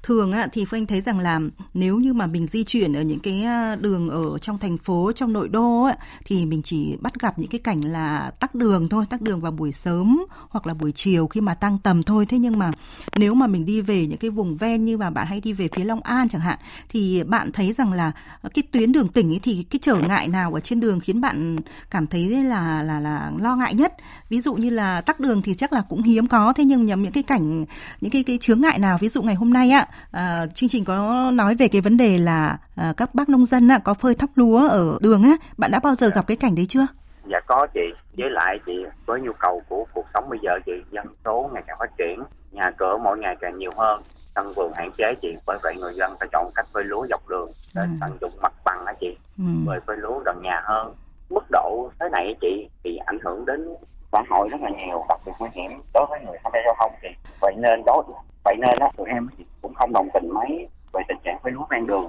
thường 0.03 0.33
thì 0.53 0.65
phương 0.65 0.81
anh 0.81 0.87
thấy 0.87 1.01
rằng 1.01 1.19
là 1.19 1.41
nếu 1.75 1.97
như 1.97 2.13
mà 2.13 2.27
mình 2.27 2.47
di 2.47 2.65
chuyển 2.65 2.97
ở 2.97 3.03
những 3.03 3.21
cái 3.21 3.43
à, 3.43 3.77
đường 3.81 4.09
ở 4.11 4.39
trong 4.39 4.59
thành 4.59 4.79
phố 4.79 5.13
trong 5.13 5.33
nội 5.33 5.49
đô 5.49 5.85
á 5.85 5.97
thì 6.25 6.47
mình 6.47 6.63
chỉ 6.63 6.97
bắt 7.01 7.21
gặp 7.21 7.39
những 7.39 7.51
cái 7.51 7.59
cảnh 7.59 7.81
là 7.81 8.33
tắc 8.41 8.55
đường 8.55 8.89
thôi 8.89 9.05
tắc 9.11 9.21
đường 9.23 9.41
vào 9.41 9.53
buổi 9.53 9.73
sớm 9.73 10.25
hoặc 10.49 10.67
là 10.67 10.75
buổi 10.75 10.93
chiều 10.93 11.27
khi 11.27 11.41
mà 11.41 11.55
tăng 11.55 11.79
tầm 11.83 12.03
thôi. 12.03 12.27
Thế 12.27 12.39
nhưng 12.39 12.59
mà 12.59 12.71
nếu 13.17 13.35
mà 13.35 13.47
mình 13.47 13.67
đi 13.67 13.81
về 13.81 14.07
những 14.07 14.19
cái 14.19 14.31
vùng 14.31 14.57
ven 14.57 14.85
như 14.85 14.97
mà 14.97 15.11
bạn 15.11 15.27
hay 15.27 15.41
đi 15.41 15.53
về 15.53 15.69
phía 15.77 15.85
Long 15.85 16.01
An 16.01 16.29
chẳng 16.29 16.41
hạn 16.41 16.59
thì 16.89 17.23
bạn 17.25 17.53
thấy 17.53 17.73
rằng 17.73 17.93
là 17.93 18.13
cái 18.55 18.63
tuyến 18.73 18.93
đường 18.93 19.09
tỉnh 19.09 19.33
ấy 19.33 19.41
thì 19.43 19.63
cái 19.71 19.79
trở 19.83 19.95
ngại 19.95 20.29
nào 20.29 20.55
ở 20.55 20.61
trên 20.61 20.81
đường 20.81 21.01
khiến 21.01 21.21
bạn 21.21 21.57
cảm 21.91 22.07
thấy 22.07 22.29
là 22.29 22.74
là 22.83 23.01
là 23.01 23.33
lo 23.39 23.57
ngại 23.57 23.75
nhất. 23.75 23.93
Ví 24.29 24.41
dụ 24.41 24.55
như 24.55 24.71
là 24.71 25.01
tắc 25.01 25.21
đường 25.21 25.43
thì 25.43 25.55
chắc 25.55 25.73
là 25.73 25.83
cũng 25.89 26.03
hiếm 26.03 26.27
có. 26.27 26.53
Thế 26.57 26.65
nhưng 26.65 26.87
nhầm 26.87 27.03
những 27.03 27.13
cái 27.13 27.23
cảnh 27.23 27.65
những 28.01 28.11
cái 28.11 28.25
cái 28.27 28.39
chướng 28.41 28.61
ngại 28.61 28.79
nào 28.79 28.99
ví 29.01 29.09
dụ 29.09 29.23
ngày 29.23 29.35
hôm 29.35 29.53
nay 29.53 29.71
á 29.71 29.87
à, 30.13 30.47
chương 30.55 30.69
trình 30.69 30.85
có 30.85 31.31
nói 31.31 31.55
về 31.55 31.69
cái 31.69 31.81
vấn 31.81 31.97
đề 31.97 32.19
là 32.19 32.59
à, 32.77 32.93
các 32.97 33.15
bác 33.15 33.29
nông 33.29 33.47
dân 33.47 33.69
á, 33.69 33.79
có 33.79 33.95
phơi 33.95 34.15
thóc 34.15 34.31
lúa 34.35 34.69
ở 34.69 34.99
đường 35.01 35.23
á 35.23 35.37
bạn 35.59 35.71
đã 35.71 35.81
bao 35.81 35.95
giờ 35.95 36.09
gặp 36.09 36.27
cái 36.27 36.37
cảnh 36.37 36.55
đấy 36.55 36.67
chưa? 36.69 36.87
Dạ 37.31 37.41
có 37.47 37.67
chị. 37.75 37.81
Với 38.19 38.31
lại 38.31 38.59
chị 38.67 38.85
với 39.07 39.21
nhu 39.21 39.33
cầu 39.41 39.63
của 39.69 39.85
cuộc 39.95 40.07
sống 40.15 40.29
bây 40.31 40.39
giờ 40.43 40.51
chị 40.67 40.73
dân 40.91 41.07
số 41.25 41.51
ngày 41.55 41.63
càng 41.67 41.77
phát 41.81 41.91
triển 41.99 42.23
nhà 42.53 42.71
cửa 42.79 42.99
mỗi 43.05 43.19
ngày 43.19 43.37
càng 43.41 43.59
nhiều 43.59 43.71
hơn 43.77 44.03
sân 44.35 44.53
vườn 44.57 44.73
hạn 44.77 44.91
chế 44.99 45.15
chị. 45.23 45.29
Bởi 45.47 45.59
vậy 45.63 45.75
người 45.81 45.95
dân 45.95 46.13
phải 46.21 46.29
chọn 46.33 46.51
cách 46.55 46.67
phơi 46.73 46.85
lúa 46.85 47.07
dọc 47.11 47.29
đường 47.29 47.51
để 47.75 47.83
à. 47.83 47.97
tận 48.01 48.19
dụng 48.21 48.33
mặt 48.43 48.53
bằng 48.65 48.87
hả 48.87 48.93
chị. 49.01 49.17
Ừ. 49.39 49.45
phơi 49.87 49.97
lúa 49.97 50.23
gần 50.27 50.43
nhà 50.43 50.63
hơn 50.65 50.95
mức 51.31 51.45
độ 51.51 51.91
thế 52.01 52.09
này 52.13 52.35
chị 52.41 52.69
thì 52.85 52.97
ảnh 53.07 53.19
hưởng 53.23 53.47
đến 53.47 53.69
xã 54.13 54.23
hội 54.31 54.49
rất 54.49 54.61
là 54.61 54.71
nhiều 54.71 55.05
đặc 55.09 55.21
biệt 55.27 55.33
nguy 55.41 55.49
hiểm 55.55 55.71
đối 55.95 56.07
với 56.11 56.21
người 56.27 56.39
tham 56.45 56.53
gia 56.55 56.61
giao 56.65 56.75
thông 56.79 56.93
thì 57.03 57.09
vậy 57.41 57.55
nên 57.59 57.83
đó 57.87 58.03
vậy 58.45 58.57
nên 58.59 58.79
đó 58.79 58.91
tụi 58.97 59.09
em 59.09 59.29
cũng 59.63 59.75
không 59.75 59.93
đồng 59.93 60.09
tình 60.15 60.29
mấy 60.29 60.69
về 60.93 61.03
tình 61.09 61.19
trạng 61.25 61.39
phơi 61.43 61.53
lúa 61.53 61.65
ven 61.71 61.87
đường 61.87 62.09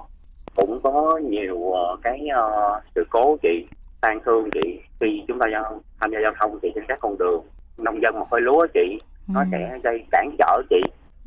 cũng 0.56 0.80
có 0.84 1.20
nhiều 1.24 1.56
uh, 1.56 2.00
cái 2.04 2.28
uh, 2.32 2.84
sự 2.96 3.08
cố 3.10 3.38
chị 3.42 3.68
tan 4.02 4.20
thương 4.26 4.50
chị 4.54 4.82
khi 5.00 5.24
chúng 5.28 5.40
ta 5.40 5.46
giao, 5.52 5.82
tham 6.00 6.12
gia 6.12 6.20
giao 6.24 6.32
thông 6.40 6.60
chị 6.62 6.72
trên 6.76 6.84
các 6.88 7.00
con 7.02 7.18
đường 7.18 7.44
nông 7.78 8.02
dân 8.02 8.20
mà 8.20 8.26
phơi 8.32 8.42
lúa 8.42 8.68
chị 8.74 9.00
ừ. 9.28 9.32
nó 9.34 9.44
sẽ 9.52 9.80
gây 9.84 10.06
cản 10.12 10.36
trở 10.38 10.62
chị 10.70 10.82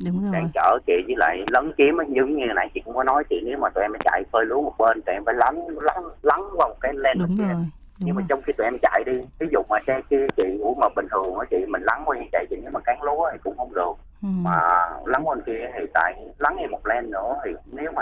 Đúng 0.05 0.21
rồi. 0.21 0.31
cản 0.33 0.47
trở 0.53 0.77
chị 0.87 0.93
với 1.07 1.15
lại 1.17 1.43
lấn 1.47 1.71
chiếm 1.77 1.95
giống 2.07 2.35
như 2.35 2.45
này 2.55 2.69
chị 2.73 2.81
cũng 2.85 2.95
có 2.95 3.03
nói 3.03 3.23
chị 3.29 3.41
nếu 3.45 3.57
mà 3.57 3.69
tụi 3.69 3.81
em 3.81 3.91
chạy 4.03 4.23
phơi 4.31 4.45
lúa 4.45 4.61
một 4.61 4.73
bên 4.77 5.01
thì 5.05 5.13
em 5.13 5.25
phải 5.25 5.35
lấn 5.35 5.55
lấn 5.81 6.03
lấn 6.21 6.39
qua 6.55 6.67
một 6.67 6.77
cái 6.81 6.93
lên 6.95 7.17
Đúng 7.19 7.37
rồi. 7.37 7.65
Đúng 7.99 8.07
nhưng 8.07 8.15
rồi. 8.15 8.21
mà 8.21 8.25
trong 8.29 8.41
khi 8.41 8.53
tụi 8.57 8.65
em 8.65 8.77
chạy 8.81 9.03
đi 9.05 9.21
ví 9.39 9.47
dụ 9.51 9.59
mà 9.69 9.77
xe 9.87 10.01
kia 10.09 10.27
chị 10.37 10.43
ủa 10.61 10.73
mà 10.73 10.87
bình 10.95 11.05
thường 11.11 11.39
á 11.39 11.45
chị 11.49 11.57
mình 11.67 11.81
lắng 11.83 12.03
qua 12.05 12.17
chạy 12.31 12.45
chị 12.49 12.55
nếu 12.61 12.71
mà 12.71 12.79
cán 12.79 13.01
lúa 13.03 13.29
thì 13.31 13.37
cũng 13.43 13.57
không 13.57 13.73
được. 13.73 13.93
Ừ. 14.21 14.27
mà 14.43 14.59
lắng 15.05 15.21
qua 15.27 15.35
kia 15.45 15.71
thì 15.73 15.85
tại 15.93 16.25
lắng 16.39 16.55
thêm 16.59 16.71
một 16.71 16.85
len 16.87 17.11
nữa 17.11 17.35
thì 17.45 17.51
nếu 17.71 17.91
mà 17.95 18.01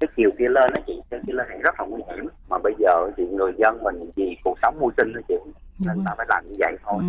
cái 0.00 0.08
chiều 0.16 0.30
kia 0.38 0.48
lên 0.48 0.72
á 0.72 0.80
chị 0.86 1.02
cái 1.10 1.20
kia 1.26 1.32
lên 1.32 1.46
thì 1.50 1.58
rất 1.62 1.80
là 1.80 1.86
nguy 1.86 2.02
hiểm. 2.08 2.28
Mà 2.50 2.58
bây 2.62 2.74
giờ 2.78 3.10
thì 3.16 3.26
người 3.26 3.52
dân 3.58 3.82
mình 3.82 4.10
vì 4.16 4.36
cuộc 4.44 4.58
sống 4.62 4.76
mưu 4.80 4.90
sinh 4.96 5.12
đó 5.14 5.20
chị 5.28 5.34
nên 5.86 5.98
ta 6.04 6.14
phải 6.16 6.26
làm 6.28 6.44
như 6.48 6.54
vậy 6.58 6.76
thôi. 6.84 6.98
Ừ 6.98 7.08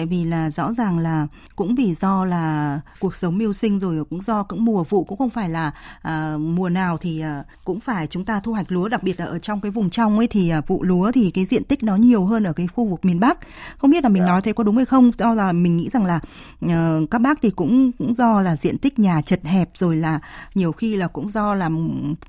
tại 0.00 0.06
vì 0.06 0.24
là 0.24 0.50
rõ 0.50 0.72
ràng 0.72 0.98
là 0.98 1.26
cũng 1.56 1.74
vì 1.74 1.94
do 1.94 2.24
là 2.24 2.80
cuộc 3.00 3.14
sống 3.14 3.38
mưu 3.38 3.52
sinh 3.52 3.80
rồi 3.80 4.04
cũng 4.04 4.20
do 4.20 4.42
cũng 4.42 4.64
mùa 4.64 4.84
vụ 4.84 5.04
cũng 5.04 5.18
không 5.18 5.30
phải 5.30 5.48
là 5.48 5.72
à, 6.02 6.36
mùa 6.36 6.68
nào 6.68 6.96
thì 6.96 7.20
à, 7.20 7.44
cũng 7.64 7.80
phải 7.80 8.06
chúng 8.06 8.24
ta 8.24 8.40
thu 8.40 8.52
hoạch 8.52 8.72
lúa 8.72 8.88
đặc 8.88 9.02
biệt 9.02 9.20
là 9.20 9.26
ở 9.26 9.38
trong 9.38 9.60
cái 9.60 9.70
vùng 9.70 9.90
trong 9.90 10.18
ấy 10.18 10.26
thì 10.26 10.50
à, 10.50 10.60
vụ 10.66 10.82
lúa 10.82 11.12
thì 11.12 11.30
cái 11.30 11.44
diện 11.44 11.64
tích 11.64 11.82
nó 11.82 11.96
nhiều 11.96 12.24
hơn 12.24 12.44
ở 12.44 12.52
cái 12.52 12.66
khu 12.66 12.84
vực 12.84 13.04
miền 13.04 13.20
Bắc 13.20 13.38
không 13.78 13.90
biết 13.90 14.04
là 14.04 14.08
mình 14.08 14.22
yeah. 14.22 14.28
Dạ. 14.28 14.32
nói 14.32 14.42
thế 14.42 14.52
có 14.52 14.64
đúng 14.64 14.76
hay 14.76 14.84
không 14.84 15.12
do 15.18 15.34
là 15.34 15.52
mình 15.52 15.76
nghĩ 15.76 15.88
rằng 15.92 16.04
là 16.04 16.20
uh, 16.66 17.10
các 17.10 17.18
bác 17.18 17.42
thì 17.42 17.50
cũng 17.50 17.92
cũng 17.98 18.14
do 18.14 18.40
là 18.40 18.56
diện 18.56 18.78
tích 18.78 18.98
nhà 18.98 19.22
chật 19.22 19.40
hẹp 19.44 19.70
rồi 19.74 19.96
là 19.96 20.20
nhiều 20.54 20.72
khi 20.72 20.96
là 20.96 21.06
cũng 21.06 21.28
do 21.28 21.54
là 21.54 21.70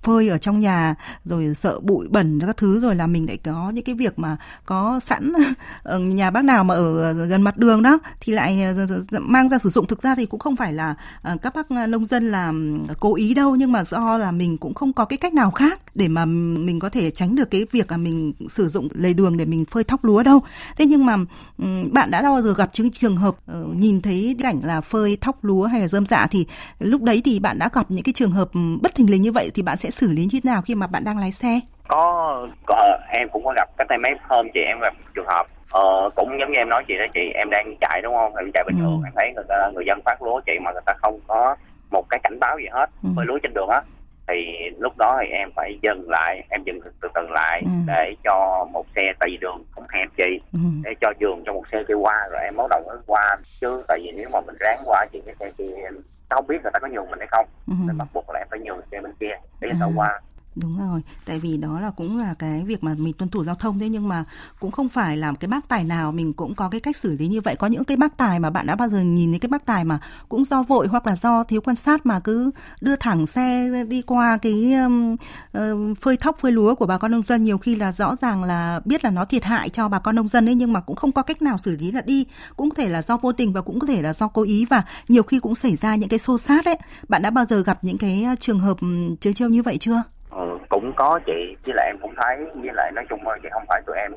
phơi 0.02 0.30
ở 0.30 0.38
trong 0.38 0.60
nhà 0.60 0.96
rồi 1.24 1.56
sợ 1.56 1.80
bụi 1.80 2.08
bẩn 2.10 2.40
các 2.40 2.58
thứ 2.58 2.80
rồi 2.80 2.96
là 2.96 3.08
mình 3.08 3.28
lại 3.28 3.38
có 3.38 3.70
những 3.70 3.84
cái 3.84 3.96
việc 3.96 4.20
mà 4.20 4.38
có 4.66 5.00
sẵn 5.00 5.34
ở 5.84 6.00
nhà 6.20 6.32
bác 6.32 6.44
nào 6.44 6.64
mà 6.64 6.76
ở 6.76 7.14
gần 7.14 7.42
mặt 7.42 7.58
đường 7.62 7.84
đó 7.84 8.00
thì 8.22 8.34
lại 8.34 8.64
ờ, 8.64 9.20
mang 9.22 9.50
ra 9.50 9.58
sử 9.58 9.70
dụng. 9.70 9.88
Thực 9.88 10.02
ra 10.02 10.16
thì 10.16 10.26
cũng 10.26 10.40
không 10.40 10.56
phải 10.56 10.74
là 10.74 10.96
ờ, 11.22 11.38
các 11.42 11.56
bác 11.56 11.70
ờ, 11.70 11.88
nông 11.88 12.06
dân 12.06 12.32
là 12.32 12.54
cố 13.00 13.16
ý 13.16 13.34
đâu 13.34 13.56
nhưng 13.56 13.72
mà 13.72 13.84
do 13.84 14.18
là 14.18 14.32
mình 14.32 14.58
cũng 14.58 14.74
không 14.74 14.94
có 14.94 15.06
cái 15.06 15.18
cách 15.18 15.34
nào 15.34 15.52
khác 15.52 15.80
để 15.96 16.08
mà 16.08 16.26
mình 16.26 16.80
có 16.80 16.90
thể 16.90 17.12
tránh 17.12 17.36
được 17.36 17.52
cái 17.52 17.66
việc 17.72 17.92
là 17.92 17.98
mình 17.98 18.34
sử 18.50 18.68
dụng 18.68 18.88
lề 18.94 19.14
đường 19.14 19.38
để 19.38 19.46
mình 19.46 19.66
phơi 19.66 19.84
thóc 19.84 20.04
lúa 20.04 20.24
đâu. 20.24 20.40
Thế 20.78 20.86
nhưng 20.86 21.06
mà 21.06 21.18
bạn 21.92 22.12
đã 22.12 22.22
bao 22.22 22.42
giờ 22.42 22.54
gặp 22.54 22.70
những 22.78 22.92
trường 22.92 23.16
hợp 23.16 23.36
nhìn 23.76 24.02
thấy 24.02 24.36
cảnh 24.52 24.60
là 24.64 24.82
phơi 24.82 25.18
thóc 25.22 25.44
lúa 25.44 25.66
hay 25.66 25.82
là 25.82 25.88
dơm 25.88 26.06
dạ 26.06 26.28
thì 26.32 26.46
lúc 26.80 27.02
đấy 27.02 27.22
thì 27.26 27.40
bạn 27.40 27.60
đã 27.60 27.70
gặp 27.74 27.86
những 27.90 28.04
cái 28.04 28.14
trường 28.14 28.32
hợp 28.32 28.50
bất 28.82 28.96
thình 28.96 29.12
lình 29.12 29.22
như 29.22 29.32
vậy 29.32 29.52
thì 29.56 29.62
bạn 29.62 29.78
sẽ 29.78 29.90
xử 29.90 30.10
lý 30.10 30.22
như 30.22 30.30
thế 30.32 30.40
nào 30.44 30.62
khi 30.62 30.76
mà 30.76 30.88
bạn 30.88 31.04
đang 31.04 31.18
lái 31.18 31.32
xe? 31.32 31.60
Có, 31.88 32.48
có 32.68 32.98
em 33.12 33.30
cũng 33.34 33.46
có 33.46 33.54
gặp 33.56 33.70
cách 33.78 33.88
đây 33.90 33.98
mấy 34.04 34.12
hôm 34.30 34.46
chị 34.54 34.60
em 34.60 34.80
gặp 34.80 34.94
trường 35.16 35.26
hợp 35.28 35.48
ờ, 35.72 36.10
cũng 36.16 36.38
giống 36.40 36.52
như 36.52 36.58
em 36.58 36.70
nói 36.70 36.84
chị 36.88 36.98
đó 36.98 37.06
chị 37.14 37.32
em 37.34 37.50
đang 37.52 37.76
chạy 37.82 38.02
đúng 38.04 38.16
không 38.16 38.36
em 38.36 38.52
chạy 38.54 38.64
bình 38.68 38.76
Ừ. 38.80 38.82
thường 38.84 39.02
em 39.06 39.14
thấy 39.16 39.32
người 39.36 39.44
ta 39.50 39.70
người 39.74 39.84
dân 39.88 40.00
phát 40.06 40.22
lúa 40.22 40.42
chị 40.46 40.52
mà 40.62 40.72
người 40.72 40.82
ta 40.86 40.94
không 41.02 41.20
có 41.28 41.56
một 41.92 42.04
cái 42.10 42.20
cảnh 42.24 42.40
báo 42.40 42.58
gì 42.60 42.66
hết 42.72 42.86
Ừ. 43.04 43.10
lúa 43.26 43.38
trên 43.44 43.54
đường 43.54 43.70
á 43.70 43.82
thì 44.28 44.70
lúc 44.80 44.98
đó 44.98 45.18
thì 45.22 45.28
em 45.28 45.50
phải 45.56 45.80
dừng 45.82 46.10
lại 46.10 46.42
em 46.50 46.64
dừng 46.66 46.80
từ 47.02 47.10
từ 47.14 47.22
lại 47.30 47.62
Ừ. 47.66 47.72
để 47.88 48.16
cho 48.24 48.66
một 48.72 48.86
xe 48.96 49.02
tại 49.20 49.30
vì 49.32 49.38
đường 49.38 49.64
cũng 49.76 49.86
hẹp 49.94 50.10
chị 50.18 50.40
Ừ. 50.54 50.60
để 50.84 50.92
cho 51.02 51.12
giường 51.20 51.44
cho 51.46 51.54
một 51.54 51.64
xe 51.72 51.84
kia 51.88 51.94
qua 51.94 52.28
rồi 52.32 52.42
em 52.44 52.56
bắt 52.58 52.64
đầu 52.70 52.82
mới 52.88 52.98
qua 53.08 53.36
chứ 53.62 53.84
tại 53.88 54.00
vì 54.04 54.12
nếu 54.16 54.30
mà 54.34 54.40
mình 54.42 54.56
ráng 54.60 54.80
qua 54.86 55.06
thì 55.14 55.22
cái 55.26 55.36
xe 55.40 55.52
kia 55.58 55.74
em 55.84 55.94
không 56.30 56.48
biết 56.48 56.58
người 56.64 56.72
ta 56.74 56.80
có 56.80 56.88
nhường 56.88 57.10
mình 57.10 57.20
hay 57.20 57.28
không 57.32 57.46
Ừ. 57.68 57.74
nên 57.88 57.98
bắt 57.98 58.08
buộc 58.14 58.30
là 58.30 58.40
em 58.40 58.48
phải 58.52 58.60
nhường 58.60 58.82
xe 58.92 59.00
bên 59.02 59.14
kia 59.20 59.36
để 59.62 59.68
người 59.70 59.78
ta 59.80 59.86
À. 59.86 59.94
qua 59.96 60.20
Đúng 60.56 60.78
rồi, 60.80 61.02
tại 61.26 61.40
vì 61.40 61.58
đó 61.58 61.80
là 61.80 61.92
cũng 61.92 62.18
là 62.18 62.34
cái 62.34 62.64
việc 62.64 62.84
mà 62.84 62.94
mình 62.98 63.14
tuân 63.14 63.30
thủ 63.30 63.44
giao 63.44 63.56
thông 63.56 63.80
thế 63.80 63.90
nhưng 63.90 64.08
mà 64.08 64.24
cũng 64.60 64.72
không 64.72 64.90
phải 64.90 65.18
là 65.18 65.34
cái 65.40 65.48
bác 65.48 65.68
tài 65.68 65.84
nào 65.84 66.12
mình 66.12 66.34
cũng 66.34 66.56
có 66.56 66.70
cái 66.70 66.80
cách 66.82 66.98
xử 66.98 67.16
lý 67.16 67.28
như 67.28 67.42
vậy. 67.42 67.56
Có 67.56 67.68
những 67.68 67.84
cái 67.84 67.98
bác 67.98 68.18
tài 68.18 68.40
mà 68.40 68.50
bạn 68.50 68.66
đã 68.66 68.76
bao 68.76 68.90
giờ 68.90 69.02
nhìn 69.02 69.32
thấy 69.32 69.40
cái 69.40 69.50
bác 69.50 69.66
tài 69.66 69.84
mà 69.84 70.00
cũng 70.30 70.46
do 70.46 70.64
vội 70.64 70.88
hoặc 70.88 71.08
là 71.08 71.16
do 71.16 71.44
thiếu 71.44 71.62
quan 71.62 71.76
sát 71.76 72.06
mà 72.06 72.20
cứ 72.20 72.52
đưa 72.82 72.96
thẳng 72.96 73.28
xe 73.28 73.70
đi 73.90 74.02
qua 74.02 74.38
cái 74.38 74.74
um, 74.74 75.16
uh, 75.58 75.98
phơi 76.00 76.18
thóc 76.18 76.40
phơi 76.40 76.52
lúa 76.52 76.76
của 76.76 76.86
bà 76.86 76.98
con 76.98 77.12
nông 77.12 77.24
dân 77.24 77.44
nhiều 77.44 77.58
khi 77.58 77.76
là 77.76 77.92
rõ 77.92 78.16
ràng 78.16 78.44
là 78.44 78.82
biết 78.86 79.04
là 79.04 79.12
nó 79.12 79.26
thiệt 79.26 79.44
hại 79.44 79.70
cho 79.70 79.90
bà 79.90 80.00
con 80.00 80.16
nông 80.16 80.28
dân 80.28 80.50
ấy 80.50 80.56
nhưng 80.56 80.74
mà 80.74 80.80
cũng 80.80 80.96
không 80.96 81.12
có 81.12 81.22
cách 81.22 81.42
nào 81.42 81.58
xử 81.58 81.78
lý 81.78 81.92
là 81.92 82.02
đi 82.02 82.26
cũng 82.56 82.70
có 82.70 82.76
thể 82.76 82.90
là 82.90 83.02
do 83.02 83.18
vô 83.18 83.32
tình 83.32 83.54
và 83.54 83.62
cũng 83.62 83.80
có 83.80 83.88
thể 83.88 84.02
là 84.02 84.14
do 84.14 84.28
cố 84.28 84.44
ý 84.44 84.66
và 84.66 84.84
nhiều 85.08 85.24
khi 85.24 85.40
cũng 85.40 85.56
xảy 85.56 85.76
ra 85.76 85.96
những 85.96 86.10
cái 86.10 86.20
xô 86.20 86.38
xát 86.38 86.66
ấy. 86.66 86.78
Bạn 87.10 87.22
đã 87.22 87.30
bao 87.30 87.46
giờ 87.46 87.62
gặp 87.62 87.84
những 87.84 87.98
cái 87.98 88.26
trường 88.40 88.60
hợp 88.60 88.78
chơi 89.20 89.34
trêu 89.34 89.50
như 89.50 89.64
vậy 89.64 89.78
chưa? 89.78 90.04
Cũng 90.72 90.94
có 90.96 91.20
chị 91.26 91.56
với 91.66 91.76
lại 91.76 91.86
em 91.88 91.98
cũng 92.02 92.14
thấy 92.18 92.46
với 92.56 92.74
lại 92.74 92.92
nói 92.96 93.06
chung 93.10 93.28
là 93.28 93.38
chị 93.44 93.50
không 93.52 93.64
phải 93.68 93.82
tụi 93.86 93.96
em 93.98 94.12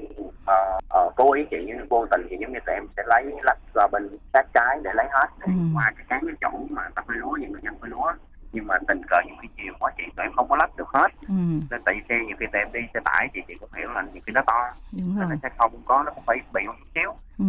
ờ, 0.46 0.78
ờ, 0.88 1.10
cố 1.16 1.32
ý 1.32 1.42
chị 1.50 1.56
nhưng 1.66 1.88
vô 1.88 2.06
tình 2.10 2.26
thì 2.30 2.36
giống 2.40 2.52
như 2.52 2.58
tụi 2.66 2.74
em 2.74 2.86
sẽ 2.96 3.02
lấy 3.06 3.24
lách 3.42 3.58
ra 3.74 3.86
bên 3.92 4.08
sát 4.32 4.46
trái 4.54 4.78
để 4.82 4.90
lấy 4.94 5.06
hết. 5.12 5.26
Ừ. 5.40 5.52
qua 5.74 5.92
cái 5.96 6.04
cán 6.08 6.20
cái 6.26 6.34
chỗ 6.40 6.58
mà 6.70 6.82
ta 6.94 7.02
phơi 7.08 7.16
lúa 7.16 7.32
và 7.40 7.48
người 7.48 7.60
dân 7.64 7.74
phơi 7.80 7.90
lúa. 7.90 8.12
Nhưng 8.52 8.66
mà 8.66 8.78
tình 8.88 9.02
cờ 9.08 9.16
nhiều 9.26 9.34
khi 9.42 9.48
chiều 9.56 9.72
quá 9.80 9.90
chị 9.96 10.02
tụi 10.16 10.26
em 10.26 10.32
không 10.36 10.48
có 10.48 10.56
lách 10.56 10.76
được 10.76 10.88
hết. 10.88 11.08
Ừ, 11.28 11.34
nên 11.70 11.82
tại 11.84 11.94
xe 12.08 12.14
nhiều 12.26 12.36
khi 12.40 12.46
tụi 12.52 12.60
em 12.60 12.72
đi 12.72 12.80
xe 12.94 13.00
tải 13.04 13.28
chị 13.34 13.40
chị 13.48 13.54
cũng 13.60 13.68
hiểu 13.76 13.90
là 13.90 14.02
nhiều 14.12 14.22
khi 14.26 14.32
nó 14.34 14.42
to. 14.46 14.72
Đúng 14.98 15.08
nên 15.18 15.28
rồi. 15.28 15.28
nó 15.30 15.36
sẽ 15.42 15.48
không 15.58 15.72
có 15.84 16.02
nó 16.06 16.12
cũng 16.12 16.24
phải 16.26 16.36
bị 16.54 16.62
một 16.66 16.74
chút 16.78 16.88
xíu. 16.94 17.10
Ừ, 17.38 17.44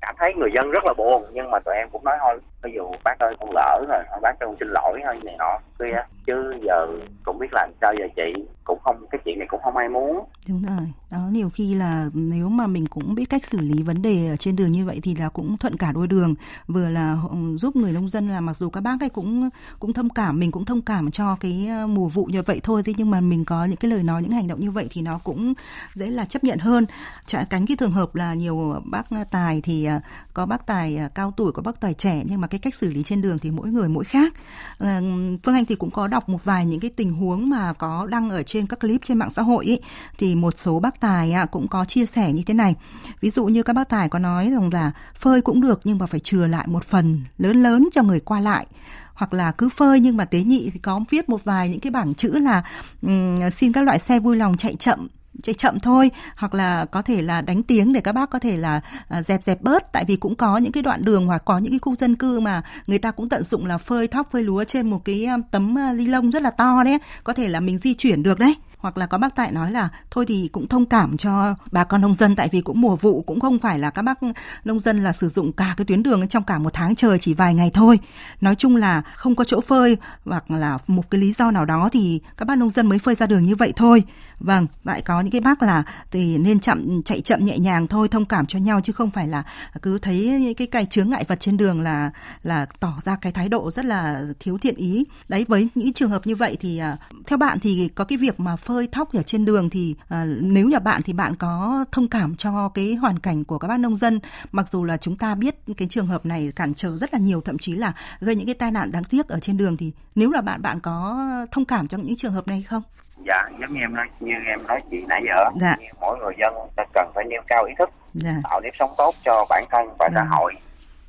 cảm 0.00 0.14
thấy 0.18 0.34
người 0.34 0.50
dân 0.54 0.70
rất 0.70 0.84
là 0.84 0.94
buồn 0.98 1.24
nhưng 1.32 1.50
mà 1.50 1.58
tụi 1.64 1.74
em 1.74 1.88
cũng 1.92 2.04
nói 2.04 2.16
thôi 2.20 2.38
ví 2.62 2.72
dụ 2.74 2.84
bác 3.04 3.18
ơi 3.18 3.34
con 3.40 3.50
lỡ 3.54 3.84
rồi 3.88 4.02
thôi 4.10 4.18
bác 4.22 4.32
cho 4.40 4.46
con 4.46 4.56
xin 4.60 4.68
lỗi 4.68 5.00
thôi 5.04 5.16
này 5.24 5.36
nọ 5.38 5.58
kia 5.78 6.02
chứ 6.26 6.54
giờ 6.62 6.86
cũng 7.24 7.38
biết 7.38 7.48
làm 7.52 7.70
sao 7.80 7.94
giờ 7.98 8.06
chị 8.16 8.44
cũng 8.64 8.78
không 8.84 9.06
cái 9.10 9.20
chuyện 9.24 9.38
này 9.38 9.48
cũng 9.50 9.60
không 9.62 9.76
ai 9.76 9.88
muốn 9.88 10.24
đúng 10.48 10.62
rồi. 10.62 10.86
Đó 11.10 11.18
nhiều 11.32 11.50
khi 11.50 11.74
là 11.74 12.10
nếu 12.14 12.48
mà 12.48 12.66
mình 12.66 12.86
cũng 12.86 13.14
biết 13.14 13.24
cách 13.24 13.46
xử 13.46 13.58
lý 13.60 13.82
vấn 13.82 14.02
đề 14.02 14.28
ở 14.28 14.36
trên 14.36 14.56
đường 14.56 14.72
như 14.72 14.86
vậy 14.86 15.00
thì 15.02 15.14
là 15.14 15.28
cũng 15.28 15.56
thuận 15.56 15.76
cả 15.76 15.92
đôi 15.92 16.06
đường, 16.06 16.34
vừa 16.66 16.88
là 16.88 17.16
ừ, 17.30 17.36
giúp 17.56 17.76
người 17.76 17.92
nông 17.92 18.08
dân 18.08 18.28
là 18.28 18.40
mặc 18.40 18.56
dù 18.56 18.70
các 18.70 18.80
bác 18.80 18.96
ấy 19.00 19.08
cũng 19.08 19.48
cũng 19.78 19.92
thông 19.92 20.08
cảm, 20.08 20.40
mình 20.40 20.50
cũng 20.50 20.64
thông 20.64 20.82
cảm 20.82 21.10
cho 21.10 21.36
cái 21.40 21.68
ờ, 21.70 21.86
mùa 21.86 22.08
vụ 22.08 22.24
như 22.24 22.42
vậy 22.42 22.60
thôi 22.62 22.82
thế 22.84 22.92
nhưng 22.96 23.10
mà 23.10 23.20
mình 23.20 23.44
có 23.44 23.64
những 23.64 23.76
cái 23.76 23.90
lời 23.90 24.02
nói 24.02 24.22
những 24.22 24.30
hành 24.30 24.48
động 24.48 24.60
như 24.60 24.70
vậy 24.70 24.86
thì 24.90 25.02
nó 25.02 25.20
cũng 25.24 25.54
dễ 25.94 26.06
là 26.06 26.24
chấp 26.24 26.44
nhận 26.44 26.58
hơn. 26.58 26.86
Chả 27.26 27.44
cánh 27.50 27.66
cái 27.66 27.76
trường 27.80 27.92
hợp 27.92 28.14
là 28.14 28.34
nhiều 28.34 28.74
bác 28.84 29.10
ờ, 29.10 29.24
tài 29.30 29.60
thì 29.64 29.84
ờ, 29.84 29.89
À, 29.90 30.00
có 30.34 30.46
bác 30.46 30.66
tài 30.66 30.96
à, 30.96 31.08
cao 31.14 31.32
tuổi, 31.36 31.52
có 31.52 31.62
bác 31.62 31.80
tài 31.80 31.94
trẻ 31.94 32.22
nhưng 32.24 32.40
mà 32.40 32.46
cái 32.46 32.58
cách 32.58 32.74
xử 32.74 32.90
lý 32.90 33.02
trên 33.02 33.22
đường 33.22 33.38
thì 33.38 33.50
mỗi 33.50 33.68
người 33.68 33.88
mỗi 33.88 34.04
khác. 34.04 34.34
Ờ, 34.78 35.00
Phương 35.44 35.54
Anh 35.54 35.64
thì 35.64 35.74
cũng 35.74 35.90
có 35.90 36.06
đọc 36.06 36.28
một 36.28 36.44
vài 36.44 36.66
những 36.66 36.80
cái 36.80 36.90
tình 36.96 37.12
huống 37.12 37.50
mà 37.50 37.72
có 37.72 38.06
đăng 38.06 38.30
ở 38.30 38.42
trên 38.42 38.66
các 38.66 38.80
clip 38.80 39.00
trên 39.04 39.18
mạng 39.18 39.30
xã 39.30 39.42
hội 39.42 39.66
ấy, 39.66 39.80
thì 40.18 40.34
một 40.34 40.54
số 40.58 40.80
bác 40.80 41.00
tài 41.00 41.32
à, 41.32 41.46
cũng 41.46 41.68
có 41.68 41.84
chia 41.84 42.06
sẻ 42.06 42.32
như 42.32 42.42
thế 42.46 42.54
này. 42.54 42.74
Ví 43.20 43.30
dụ 43.30 43.44
như 43.44 43.62
các 43.62 43.72
bác 43.72 43.88
tài 43.88 44.08
có 44.08 44.18
nói 44.18 44.50
rằng 44.50 44.70
là 44.72 44.92
phơi 45.14 45.40
cũng 45.40 45.60
được 45.60 45.80
nhưng 45.84 45.98
mà 45.98 46.06
phải 46.06 46.20
chừa 46.20 46.46
lại 46.46 46.66
một 46.66 46.84
phần 46.84 47.20
lớn 47.38 47.62
lớn 47.62 47.88
cho 47.92 48.02
người 48.02 48.20
qua 48.20 48.40
lại 48.40 48.66
hoặc 49.14 49.34
là 49.34 49.52
cứ 49.52 49.68
phơi 49.68 50.00
nhưng 50.00 50.16
mà 50.16 50.24
tế 50.24 50.42
nhị 50.42 50.70
thì 50.70 50.78
có 50.78 51.00
viết 51.10 51.28
một 51.28 51.44
vài 51.44 51.68
những 51.68 51.80
cái 51.80 51.90
bảng 51.90 52.14
chữ 52.14 52.38
là 52.38 52.62
um, 53.02 53.36
xin 53.52 53.72
các 53.72 53.84
loại 53.84 53.98
xe 53.98 54.20
vui 54.20 54.36
lòng 54.36 54.56
chạy 54.56 54.74
chậm 54.74 55.08
chạy 55.42 55.54
chậm 55.54 55.80
thôi, 55.80 56.10
hoặc 56.36 56.54
là 56.54 56.84
có 56.84 57.02
thể 57.02 57.22
là 57.22 57.42
đánh 57.42 57.62
tiếng 57.62 57.92
để 57.92 58.00
các 58.00 58.12
bác 58.12 58.30
có 58.30 58.38
thể 58.38 58.56
là 58.56 58.80
à, 59.08 59.22
dẹp 59.22 59.44
dẹp 59.44 59.62
bớt. 59.62 59.92
Tại 59.92 60.04
vì 60.04 60.16
cũng 60.16 60.34
có 60.34 60.58
những 60.58 60.72
cái 60.72 60.82
đoạn 60.82 61.04
đường 61.04 61.26
hoặc 61.26 61.42
có 61.44 61.58
những 61.58 61.72
cái 61.72 61.78
khu 61.78 61.94
dân 61.94 62.16
cư 62.16 62.40
mà 62.40 62.62
người 62.86 62.98
ta 62.98 63.10
cũng 63.10 63.28
tận 63.28 63.44
dụng 63.44 63.66
là 63.66 63.78
phơi 63.78 64.08
thóc, 64.08 64.30
phơi 64.30 64.42
lúa 64.44 64.64
trên 64.64 64.90
một 64.90 65.04
cái 65.04 65.24
à, 65.24 65.36
tấm 65.50 65.78
à, 65.78 65.92
ly 65.92 66.06
lông 66.06 66.30
rất 66.30 66.42
là 66.42 66.50
to 66.50 66.84
đấy. 66.84 66.98
Có 67.24 67.32
thể 67.32 67.48
là 67.48 67.60
mình 67.60 67.78
di 67.78 67.94
chuyển 67.94 68.22
được 68.22 68.38
đấy 68.38 68.54
hoặc 68.80 68.98
là 68.98 69.06
có 69.06 69.18
bác 69.18 69.34
tại 69.36 69.52
nói 69.52 69.72
là, 69.72 69.88
thôi 70.10 70.24
thì 70.28 70.48
cũng 70.52 70.68
thông 70.68 70.86
cảm 70.86 71.16
cho 71.16 71.54
bà 71.72 71.84
con 71.84 72.00
nông 72.00 72.14
dân, 72.14 72.36
tại 72.36 72.48
vì 72.52 72.60
cũng 72.60 72.80
mùa 72.80 72.96
vụ, 72.96 73.22
cũng 73.22 73.40
không 73.40 73.58
phải 73.58 73.78
là 73.78 73.90
các 73.90 74.02
bác 74.02 74.18
nông 74.64 74.80
dân 74.80 75.04
là 75.04 75.12
sử 75.12 75.28
dụng 75.28 75.52
cả 75.52 75.74
cái 75.76 75.84
tuyến 75.84 76.02
đường 76.02 76.28
trong 76.28 76.42
cả 76.42 76.58
một 76.58 76.70
tháng 76.74 76.94
trời 76.94 77.18
chỉ 77.18 77.34
vài 77.34 77.54
ngày 77.54 77.70
thôi. 77.74 77.98
Nói 78.40 78.54
chung 78.54 78.76
là 78.76 79.02
không 79.16 79.34
có 79.34 79.44
chỗ 79.44 79.60
phơi 79.60 79.96
hoặc 80.24 80.50
là 80.50 80.78
một 80.86 81.10
cái 81.10 81.20
lý 81.20 81.32
do 81.32 81.50
nào 81.50 81.64
đó 81.64 81.88
thì 81.92 82.20
các 82.36 82.48
bác 82.48 82.58
nông 82.58 82.70
dân 82.70 82.86
mới 82.86 82.98
phơi 82.98 83.14
ra 83.14 83.26
đường 83.26 83.44
như 83.44 83.56
vậy 83.56 83.72
thôi. 83.76 84.02
Vâng 84.38 84.66
lại 84.84 85.02
có 85.02 85.20
những 85.20 85.30
cái 85.30 85.40
bác 85.40 85.62
là 85.62 85.82
thì 86.10 86.38
nên 86.38 86.60
chậm, 86.60 87.02
chạy 87.02 87.20
chậm 87.20 87.44
nhẹ 87.44 87.58
nhàng 87.58 87.86
thôi, 87.86 88.08
thông 88.08 88.24
cảm 88.24 88.46
cho 88.46 88.58
nhau, 88.58 88.80
chứ 88.80 88.92
không 88.92 89.10
phải 89.10 89.28
là 89.28 89.42
cứ 89.82 89.98
thấy 89.98 90.38
những 90.40 90.54
cái 90.54 90.66
cái 90.66 90.86
chướng 90.86 91.10
ngại 91.10 91.24
vật 91.28 91.40
trên 91.40 91.56
đường 91.56 91.80
là 91.80 92.10
là 92.42 92.66
tỏ 92.80 92.94
ra 93.04 93.16
cái 93.16 93.32
thái 93.32 93.48
độ 93.48 93.70
rất 93.70 93.84
là 93.84 94.22
thiếu 94.40 94.58
thiện 94.58 94.74
ý. 94.74 95.04
Đấy, 95.28 95.44
với 95.48 95.68
những 95.74 95.92
trường 95.92 96.10
hợp 96.10 96.26
như 96.26 96.36
vậy 96.36 96.56
thì 96.60 96.78
à, 96.78 96.96
theo 97.26 97.36
bạn 97.36 97.60
thì 97.60 97.88
có 97.94 98.04
cái 98.04 98.18
việc 98.18 98.40
mà 98.40 98.56
phơi 98.56 98.69
thóc 98.92 99.12
ở 99.14 99.22
trên 99.22 99.44
đường 99.44 99.70
thì 99.70 99.96
à, 100.08 100.24
nếu 100.40 100.68
là 100.68 100.78
bạn 100.78 101.00
thì 101.04 101.12
bạn 101.12 101.36
có 101.36 101.84
thông 101.92 102.08
cảm 102.08 102.36
cho 102.36 102.70
cái 102.74 102.94
hoàn 102.94 103.18
cảnh 103.18 103.44
của 103.44 103.58
các 103.58 103.68
bác 103.68 103.80
nông 103.80 103.96
dân 103.96 104.20
mặc 104.52 104.68
dù 104.68 104.84
là 104.84 104.96
chúng 104.96 105.16
ta 105.16 105.34
biết 105.34 105.54
cái 105.76 105.88
trường 105.90 106.06
hợp 106.06 106.26
này 106.26 106.52
cản 106.56 106.74
trở 106.74 106.90
rất 106.96 107.12
là 107.12 107.18
nhiều 107.18 107.40
thậm 107.40 107.58
chí 107.58 107.74
là 107.74 107.92
gây 108.20 108.34
những 108.34 108.46
cái 108.46 108.54
tai 108.54 108.70
nạn 108.70 108.92
đáng 108.92 109.04
tiếc 109.04 109.28
ở 109.28 109.38
trên 109.40 109.56
đường 109.56 109.76
thì 109.76 109.92
nếu 110.14 110.30
là 110.30 110.40
bạn 110.40 110.62
bạn 110.62 110.80
có 110.80 111.26
thông 111.52 111.64
cảm 111.64 111.88
cho 111.88 111.98
những 111.98 112.16
trường 112.16 112.32
hợp 112.32 112.48
này 112.48 112.62
không? 112.62 112.82
dạ 113.26 113.48
giống 113.60 113.72
như 113.74 113.80
em 113.80 113.94
nói 113.94 114.06
như 114.20 114.32
em 114.46 114.66
nói 114.68 114.80
chị 114.90 114.96
nãy 115.08 115.22
giờ 115.26 115.44
Dạ. 115.60 115.76
mỗi 116.00 116.18
người 116.18 116.34
dân 116.40 116.54
ta 116.76 116.84
cần 116.94 117.08
phải 117.14 117.24
nêu 117.30 117.42
cao 117.46 117.64
ý 117.64 117.74
thức 117.78 117.90
Dạ. 118.14 118.34
tạo 118.50 118.60
nếp 118.60 118.72
sống 118.78 118.90
tốt 118.98 119.14
cho 119.24 119.46
bản 119.50 119.64
thân 119.70 119.86
và 119.98 120.08
xã 120.14 120.20
Dạ. 120.20 120.36
hội 120.36 120.54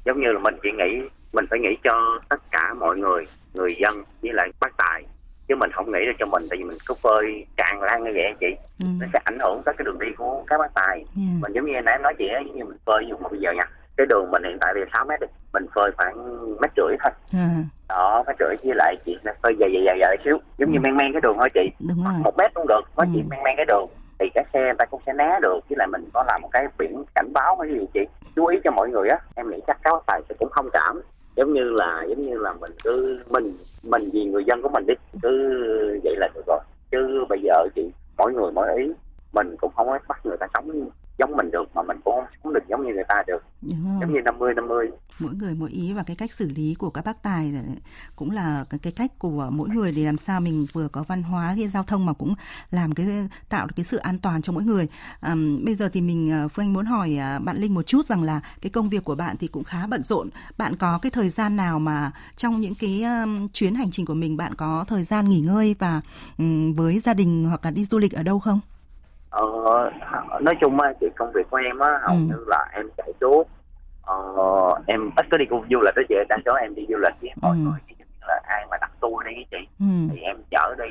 giống 0.05 0.19
như 0.21 0.27
là 0.33 0.39
mình 0.39 0.55
chỉ 0.63 0.69
nghĩ 0.77 1.07
mình 1.33 1.45
phải 1.49 1.59
nghĩ 1.59 1.69
cho 1.83 2.19
tất 2.29 2.41
cả 2.51 2.73
mọi 2.79 2.97
người 2.97 3.25
người 3.53 3.75
dân 3.81 4.03
với 4.21 4.31
lại 4.33 4.49
bác 4.59 4.77
tài 4.77 5.03
chứ 5.51 5.55
mình 5.55 5.71
không 5.71 5.91
nghĩ 5.91 5.99
được 6.05 6.11
cho 6.19 6.25
mình 6.25 6.43
tại 6.49 6.57
vì 6.57 6.63
mình 6.63 6.77
cứ 6.87 6.93
phơi 7.03 7.45
tràn 7.57 7.81
lan 7.81 8.03
như 8.03 8.11
vậy 8.15 8.33
chị 8.39 8.47
Ừ. 8.79 8.85
nó 8.99 9.05
sẽ 9.13 9.19
ảnh 9.23 9.37
hưởng 9.41 9.61
tới 9.65 9.73
cái 9.77 9.85
đường 9.85 9.99
đi 9.99 10.07
của 10.17 10.43
các 10.47 10.57
bác 10.57 10.73
tài 10.73 11.05
Ừ. 11.15 11.21
mình 11.41 11.51
giống 11.53 11.65
như 11.65 11.71
nãy 11.85 11.93
em 11.95 12.01
nói 12.01 12.13
chị 12.17 12.27
ấy 12.27 12.43
như 12.55 12.65
mình 12.65 12.77
phơi 12.85 13.05
dù 13.09 13.15
mà 13.21 13.29
bây 13.29 13.39
giờ 13.39 13.51
nha 13.57 13.65
cái 13.97 14.05
đường 14.09 14.31
mình 14.31 14.43
hiện 14.43 14.57
tại 14.61 14.73
bây 14.73 14.83
giờ 14.83 14.89
6 14.93 15.05
mét 15.05 15.19
đi 15.21 15.27
mình 15.53 15.65
phơi 15.75 15.91
khoảng 15.97 16.15
mét 16.61 16.71
rưỡi 16.77 16.95
thôi 17.03 17.11
À, 17.33 17.49
đó 17.89 18.23
mét 18.27 18.35
rưỡi 18.39 18.55
với 18.63 18.73
lại 18.75 18.95
chị 19.05 19.17
nó 19.23 19.31
phơi 19.43 19.55
dày 19.59 19.69
dày 19.73 19.83
dày 19.85 19.97
dày 19.99 20.17
xíu 20.25 20.37
giống 20.57 20.71
như 20.71 20.79
men 20.79 20.97
men 20.97 21.11
cái 21.13 21.21
đường 21.21 21.35
thôi 21.37 21.49
chị 21.53 21.69
đúng 21.87 22.03
rồi. 22.05 22.13
một 22.23 22.37
mét 22.37 22.51
cũng 22.53 22.67
được 22.67 22.81
có 22.95 23.03
Ừ. 23.03 23.09
chỉ 23.13 23.23
men 23.29 23.43
men 23.43 23.53
cái 23.57 23.65
đường 23.65 23.85
thì 24.19 24.29
cái 24.33 24.43
xe 24.53 24.59
người 24.59 24.73
ta 24.77 24.85
cũng 24.85 25.01
sẽ 25.05 25.13
né 25.13 25.39
được 25.41 25.59
với 25.69 25.77
lại 25.77 25.87
mình 25.87 26.09
có 26.13 26.23
làm 26.27 26.41
một 26.41 26.49
cái 26.51 26.67
biển 26.77 27.03
cảnh 27.15 27.33
báo 27.33 27.57
hay 27.59 27.69
gì 27.69 27.85
chị 27.93 27.99
chú 28.35 28.45
ý 28.45 28.59
cho 28.63 28.71
mọi 28.71 28.89
người 28.89 29.09
á 29.09 29.17
em 29.35 29.49
nghĩ 29.49 29.57
chắc 29.67 29.77
các 29.83 29.91
bác 29.93 30.03
tài 30.07 30.21
sẽ 30.29 30.35
cũng 30.39 30.49
không 30.49 30.69
cảm 30.73 31.01
giống 31.35 31.53
như 31.53 31.63
là, 31.63 32.05
giống 32.09 32.25
như 32.25 32.37
là 32.37 32.53
mình 32.53 32.71
cứ, 32.83 33.19
mình 33.29 33.57
mình 33.83 34.09
vì 34.13 34.25
người 34.25 34.43
dân 34.45 34.61
của 34.61 34.69
mình 34.69 34.85
đi, 34.87 34.93
cứ 35.21 35.29
vậy 36.03 36.15
là 36.17 36.27
được 36.35 36.43
rồi. 36.47 36.59
Chứ 36.91 37.25
bây 37.29 37.39
giờ 37.43 37.53
chị 37.75 37.91
mỗi 38.17 38.33
người 38.33 38.51
mỗi 38.51 38.67
ý, 38.77 38.91
mình 39.33 39.55
cũng 39.61 39.71
không 39.75 39.87
có 39.87 39.99
bắt 40.07 40.25
người 40.25 40.37
ta 40.37 40.47
sống 40.53 40.89
giống 41.21 41.37
mình 41.37 41.51
được 41.51 41.75
mà 41.75 41.81
mình 41.83 41.97
cũng 42.03 42.19
không 42.43 42.53
được 42.53 42.63
giống 42.69 42.85
như 42.85 42.93
người 42.93 43.03
ta 43.07 43.23
được. 43.27 43.39
Đúng 43.61 43.83
rồi. 43.85 43.97
giống 44.01 44.13
như 44.13 44.19
50 44.25 44.53
50 44.53 44.87
mỗi 45.19 45.33
người 45.33 45.55
mỗi 45.55 45.69
ý 45.69 45.93
và 45.93 46.03
cái 46.03 46.15
cách 46.15 46.31
xử 46.31 46.49
lý 46.49 46.75
của 46.79 46.89
các 46.89 47.05
bác 47.05 47.23
tài 47.23 47.53
cũng 48.15 48.31
là 48.31 48.65
cái, 48.83 48.91
cách 48.91 49.19
của 49.19 49.49
mỗi 49.51 49.69
người 49.69 49.91
để 49.91 50.03
làm 50.03 50.17
sao 50.17 50.41
mình 50.41 50.65
vừa 50.73 50.87
có 50.87 51.03
văn 51.03 51.23
hóa 51.23 51.53
cái 51.57 51.67
giao 51.67 51.83
thông 51.83 52.05
mà 52.05 52.13
cũng 52.13 52.33
làm 52.71 52.93
cái 52.93 53.07
tạo 53.49 53.65
được 53.65 53.73
cái 53.75 53.83
sự 53.83 53.97
an 53.97 54.19
toàn 54.19 54.41
cho 54.41 54.53
mỗi 54.53 54.63
người. 54.63 54.87
À, 55.19 55.35
bây 55.65 55.75
giờ 55.75 55.89
thì 55.93 56.01
mình 56.01 56.31
à, 56.31 56.47
phương 56.47 56.65
anh 56.65 56.73
muốn 56.73 56.85
hỏi 56.85 57.17
à, 57.17 57.39
bạn 57.39 57.57
linh 57.57 57.73
một 57.73 57.83
chút 57.83 58.05
rằng 58.05 58.23
là 58.23 58.41
cái 58.61 58.69
công 58.69 58.89
việc 58.89 59.03
của 59.03 59.15
bạn 59.15 59.35
thì 59.37 59.47
cũng 59.47 59.63
khá 59.63 59.87
bận 59.87 60.03
rộn. 60.03 60.29
Bạn 60.57 60.75
có 60.75 60.99
cái 61.01 61.09
thời 61.09 61.29
gian 61.29 61.55
nào 61.55 61.79
mà 61.79 62.11
trong 62.35 62.61
những 62.61 62.73
cái 62.75 63.03
chuyến 63.53 63.75
hành 63.75 63.91
trình 63.91 64.05
của 64.05 64.13
mình 64.13 64.37
bạn 64.37 64.55
có 64.55 64.85
thời 64.87 65.03
gian 65.03 65.29
nghỉ 65.29 65.39
ngơi 65.39 65.75
và 65.79 66.01
với 66.75 66.99
gia 66.99 67.13
đình 67.13 67.45
hoặc 67.45 67.65
là 67.65 67.71
đi 67.71 67.85
du 67.85 67.97
lịch 67.97 68.13
ở 68.13 68.23
đâu 68.23 68.39
không 68.39 68.59
Ờ, 69.31 69.43
nói 70.41 70.55
chung 70.61 70.79
á 70.79 70.93
chị 70.99 71.07
công 71.17 71.31
việc 71.31 71.49
của 71.49 71.57
em 71.57 71.79
á 71.79 71.99
hầu 72.01 72.15
Ừ. 72.15 72.21
như 72.27 72.43
là 72.47 72.67
em 72.73 72.85
chạy 72.97 73.11
suốt 73.21 73.43
ờ, 74.01 74.15
em 74.87 75.09
ít 75.15 75.25
có 75.31 75.37
đi 75.37 75.45
cùng 75.49 75.65
du 75.71 75.79
lịch 75.85 75.95
đó 75.95 76.01
chị 76.09 76.15
đa 76.29 76.37
số 76.45 76.53
em 76.53 76.75
đi 76.75 76.85
du 76.89 76.97
lịch 76.97 77.13
với 77.21 77.31
mọi 77.41 77.55
Ừ. 77.57 77.59
người 77.63 77.79
là 78.27 78.39
ai 78.43 78.65
mà 78.71 78.77
đặt 78.81 78.91
tour 78.99 79.25
đi 79.25 79.31
với 79.35 79.45
chị 79.51 79.67
ừ. 79.79 79.85
thì 80.11 80.21
em 80.21 80.37
chở 80.51 80.75
đi 80.77 80.85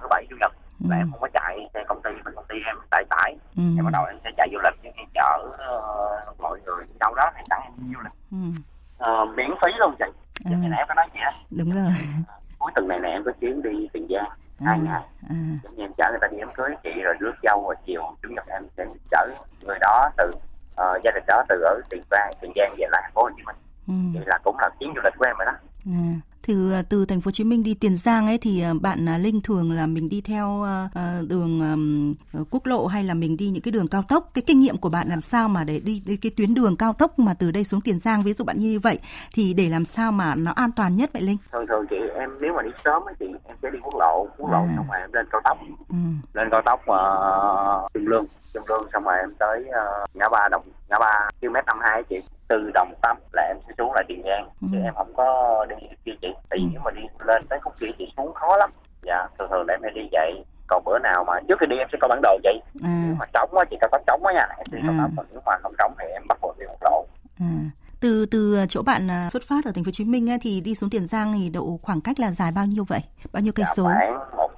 thứ 0.00 0.06
bảy 0.10 0.26
chủ 0.30 0.36
nhật 0.40 0.52
Ừ. 0.80 0.86
là 0.90 0.96
em 0.96 1.10
không 1.10 1.20
có 1.20 1.28
chạy 1.32 1.68
xe 1.74 1.84
công 1.88 2.02
ty 2.02 2.10
bên 2.24 2.34
công 2.34 2.44
ty 2.48 2.56
em 2.66 2.76
tải 2.90 3.04
tải 3.10 3.36
Ừ. 3.56 3.62
em 3.78 3.84
bắt 3.84 3.90
đầu 3.92 4.04
em 4.04 4.16
sẽ 4.24 4.30
chạy 4.36 4.48
du 4.52 4.58
lịch 4.64 4.74
chứ 4.82 4.88
em 4.94 5.06
chở 5.14 5.38
ờ, 5.58 5.80
mọi 6.38 6.60
người 6.66 6.84
đâu 7.00 7.14
đó 7.14 7.30
thì 7.36 7.42
sẵn 7.50 7.60
em 7.64 7.72
đi 7.76 7.94
du 7.94 8.00
lịch 8.04 8.12
Ừ. 8.32 8.38
Ờ, 8.98 9.24
miễn 9.24 9.50
phí 9.62 9.68
luôn 9.78 9.94
chị 9.98 10.04
giống 10.38 10.60
như 10.60 10.68
nãy 10.68 10.78
em 10.78 10.86
có 10.88 10.94
nói 10.96 11.06
chị 11.12 11.18
á 11.22 11.32
đúng 11.58 11.70
rồi 11.70 11.92
cuối 12.58 12.72
tuần 12.74 12.88
này 12.88 13.00
nè 13.00 13.08
em 13.08 13.24
có 13.24 13.32
chuyến 13.40 13.62
đi 13.62 13.88
tiền 13.92 14.06
giang 14.10 14.30
hai 14.64 14.78
ngày 14.78 15.02
À. 15.28 15.36
giống 15.62 15.74
như 15.76 15.84
em 15.84 15.92
chở 15.98 16.04
người 16.10 16.18
ta 16.20 16.28
đi 16.30 16.36
đám 16.40 16.50
cưới 16.54 16.70
chị 16.82 16.90
rồi 17.04 17.14
rước 17.20 17.32
dâu 17.42 17.62
rồi 17.66 17.74
chiều 17.86 18.02
chủ 18.22 18.28
nhật 18.28 18.44
em 18.48 18.62
sẽ 18.76 18.84
chở 19.10 19.26
người 19.62 19.78
đó 19.80 20.10
từ 20.16 20.32
ờ, 20.74 20.98
gia 21.04 21.10
đình 21.10 21.24
đó 21.26 21.42
từ 21.48 21.60
ở 21.60 21.80
tiền 21.90 22.02
giang 22.10 22.34
tiền 22.40 22.52
giang 22.56 22.74
về 22.78 22.86
lại 22.90 23.02
thành 23.04 23.12
phố 23.14 23.22
hồ 23.22 23.30
chí 23.36 23.42
minh 23.46 23.56
Ừ. 23.88 23.94
vậy 24.14 24.22
là 24.26 24.38
cũng 24.44 24.56
là 24.58 24.70
chuyến 24.80 24.92
du 24.94 25.00
lịch 25.04 25.12
của 25.18 25.24
em 25.24 25.36
rồi 25.38 25.46
đó 25.46 25.52
À. 25.86 26.12
Từ 26.46 26.82
từ 26.88 27.04
thành 27.04 27.20
phố 27.20 27.28
Hồ 27.28 27.30
Chí 27.30 27.44
Minh 27.44 27.62
đi 27.62 27.74
Tiền 27.74 27.96
Giang 27.96 28.26
ấy 28.26 28.38
thì 28.38 28.62
à, 28.62 28.72
bạn 28.80 29.08
à, 29.08 29.18
Linh 29.18 29.40
thường 29.40 29.72
là 29.72 29.86
mình 29.86 30.08
đi 30.08 30.20
theo 30.20 30.62
à, 30.94 31.20
đường 31.28 31.60
quốc 32.50 32.66
lộ 32.66 32.86
hay 32.86 33.04
là 33.04 33.14
mình 33.14 33.36
đi 33.36 33.48
những 33.48 33.62
cái 33.62 33.72
đường 33.72 33.86
cao 33.88 34.02
tốc. 34.08 34.30
Cái 34.34 34.42
kinh 34.46 34.60
nghiệm 34.60 34.76
của 34.76 34.88
bạn 34.88 35.08
làm 35.08 35.20
sao 35.20 35.48
mà 35.48 35.64
để 35.64 35.80
đi, 35.80 36.02
đi 36.06 36.16
cái 36.16 36.32
tuyến 36.36 36.54
đường 36.54 36.76
cao 36.76 36.92
tốc 36.92 37.18
mà 37.18 37.34
từ 37.34 37.50
đây 37.50 37.64
xuống 37.64 37.80
Tiền 37.80 37.98
Giang 37.98 38.22
ví 38.22 38.32
dụ 38.32 38.44
bạn 38.44 38.56
như 38.60 38.78
vậy 38.80 38.98
thì 39.34 39.54
để 39.54 39.68
làm 39.68 39.84
sao 39.84 40.12
mà 40.12 40.34
nó 40.34 40.52
an 40.52 40.70
toàn 40.76 40.96
nhất 40.96 41.10
vậy 41.12 41.22
Linh? 41.22 41.36
thường 41.52 41.66
thường 41.68 41.86
chị 41.90 41.96
em 42.18 42.30
nếu 42.40 42.52
mà 42.56 42.62
đi 42.62 42.70
sớm 42.84 43.02
á 43.06 43.12
chị 43.20 43.26
em 43.44 43.56
sẽ 43.62 43.70
đi 43.70 43.78
quốc 43.82 43.94
lộ 43.98 44.28
quốc 44.38 44.50
lộ 44.50 44.62
À. 44.62 44.72
xong 44.76 44.86
rồi 44.88 45.00
em 45.00 45.12
lên 45.12 45.26
cao 45.32 45.40
tốc 45.44 45.58
Ừ. 45.88 45.96
lên 46.34 46.48
cao 46.50 46.62
tốc 46.64 46.80
uh, 46.80 47.92
trung 47.94 48.06
lương 48.06 48.24
trung 48.54 48.62
lương 48.68 48.86
xong 48.92 49.04
rồi 49.04 49.14
em 49.20 49.34
tới 49.38 49.64
ờ, 49.72 50.04
ngã 50.14 50.28
ba 50.28 50.48
đồng 50.50 50.62
ngã 50.90 50.98
ba 50.98 51.28
km 51.40 51.54
năm 51.66 51.78
hai 51.82 52.02
chị 52.08 52.16
từ 52.48 52.70
đồng 52.74 52.94
tâm 53.02 53.16
là 53.32 53.42
em 53.42 53.56
sẽ 53.68 53.72
xuống 53.78 53.92
lại 53.94 54.04
tiền 54.08 54.22
giang 54.24 54.48
Ừ. 54.62 54.68
chứ 54.72 54.78
em 54.84 54.94
không 54.94 55.12
có 55.16 55.64
đi 55.68 55.76
kia 56.04 56.12
chị 56.22 56.28
tại 56.50 56.58
vì 56.58 56.64
Ừ. 56.64 56.68
nếu 56.72 56.80
mà 56.84 56.90
đi 56.90 57.02
lên 57.26 57.42
tới 57.48 57.58
khúc 57.62 57.72
kia 57.80 57.86
chị 57.98 58.12
xuống 58.16 58.34
khó 58.34 58.56
lắm 58.56 58.70
dạ 59.02 59.26
thường 59.38 59.48
thường 59.50 59.64
là 59.68 59.74
em 59.74 59.80
hay 59.82 59.92
đi 59.94 60.08
vậy 60.12 60.44
còn 60.68 60.82
bữa 60.84 60.98
nào 60.98 61.24
mà 61.24 61.32
trước 61.48 61.54
khi 61.60 61.66
đi 61.66 61.76
em 61.78 61.88
sẽ 61.92 61.98
có 62.00 62.08
bản 62.08 62.20
đồ 62.22 62.38
chị 62.42 62.60
À. 62.84 63.02
nếu 63.06 63.14
mà 63.18 63.26
trống 63.34 63.50
á 63.58 63.64
chị 63.70 63.76
cao 63.80 63.88
tốc 63.92 64.00
trống 64.06 64.26
á 64.26 64.32
nha 64.34 64.46
em 64.56 64.66
đi 64.72 64.78
cao 64.86 64.94
tốc 64.98 65.10
còn 65.16 65.26
nếu 65.32 65.40
mà 65.46 65.52
không 65.62 65.72
trống 65.78 65.94
thì 65.98 66.04
em 66.12 66.22
bắt 66.28 66.38
buộc 66.42 66.58
đi 66.58 66.66
quốc 66.68 66.82
lộ 66.82 67.06
À. 67.40 67.52
Từ 68.00 68.26
từ 68.26 68.64
chỗ 68.68 68.82
bạn 68.82 69.10
à, 69.10 69.28
xuất 69.30 69.42
phát 69.48 69.64
ở 69.64 69.72
thành 69.74 69.84
phố 69.84 69.88
Hồ 69.88 69.92
Chí 69.92 70.04
Minh 70.04 70.26
á, 70.26 70.36
thì 70.42 70.60
đi 70.60 70.74
xuống 70.74 70.90
Tiền 70.90 71.06
Giang 71.06 71.32
thì 71.32 71.50
độ 71.50 71.78
khoảng 71.82 72.00
cách 72.00 72.20
là 72.20 72.30
dài 72.30 72.52
bao 72.52 72.66
nhiêu 72.66 72.84
vậy? 72.84 73.00
Bao 73.32 73.40
nhiêu 73.42 73.52
cây 73.52 73.64
dạ, 73.68 73.72
số? 73.76 73.82
khoảng 73.84 74.36
một 74.36 74.50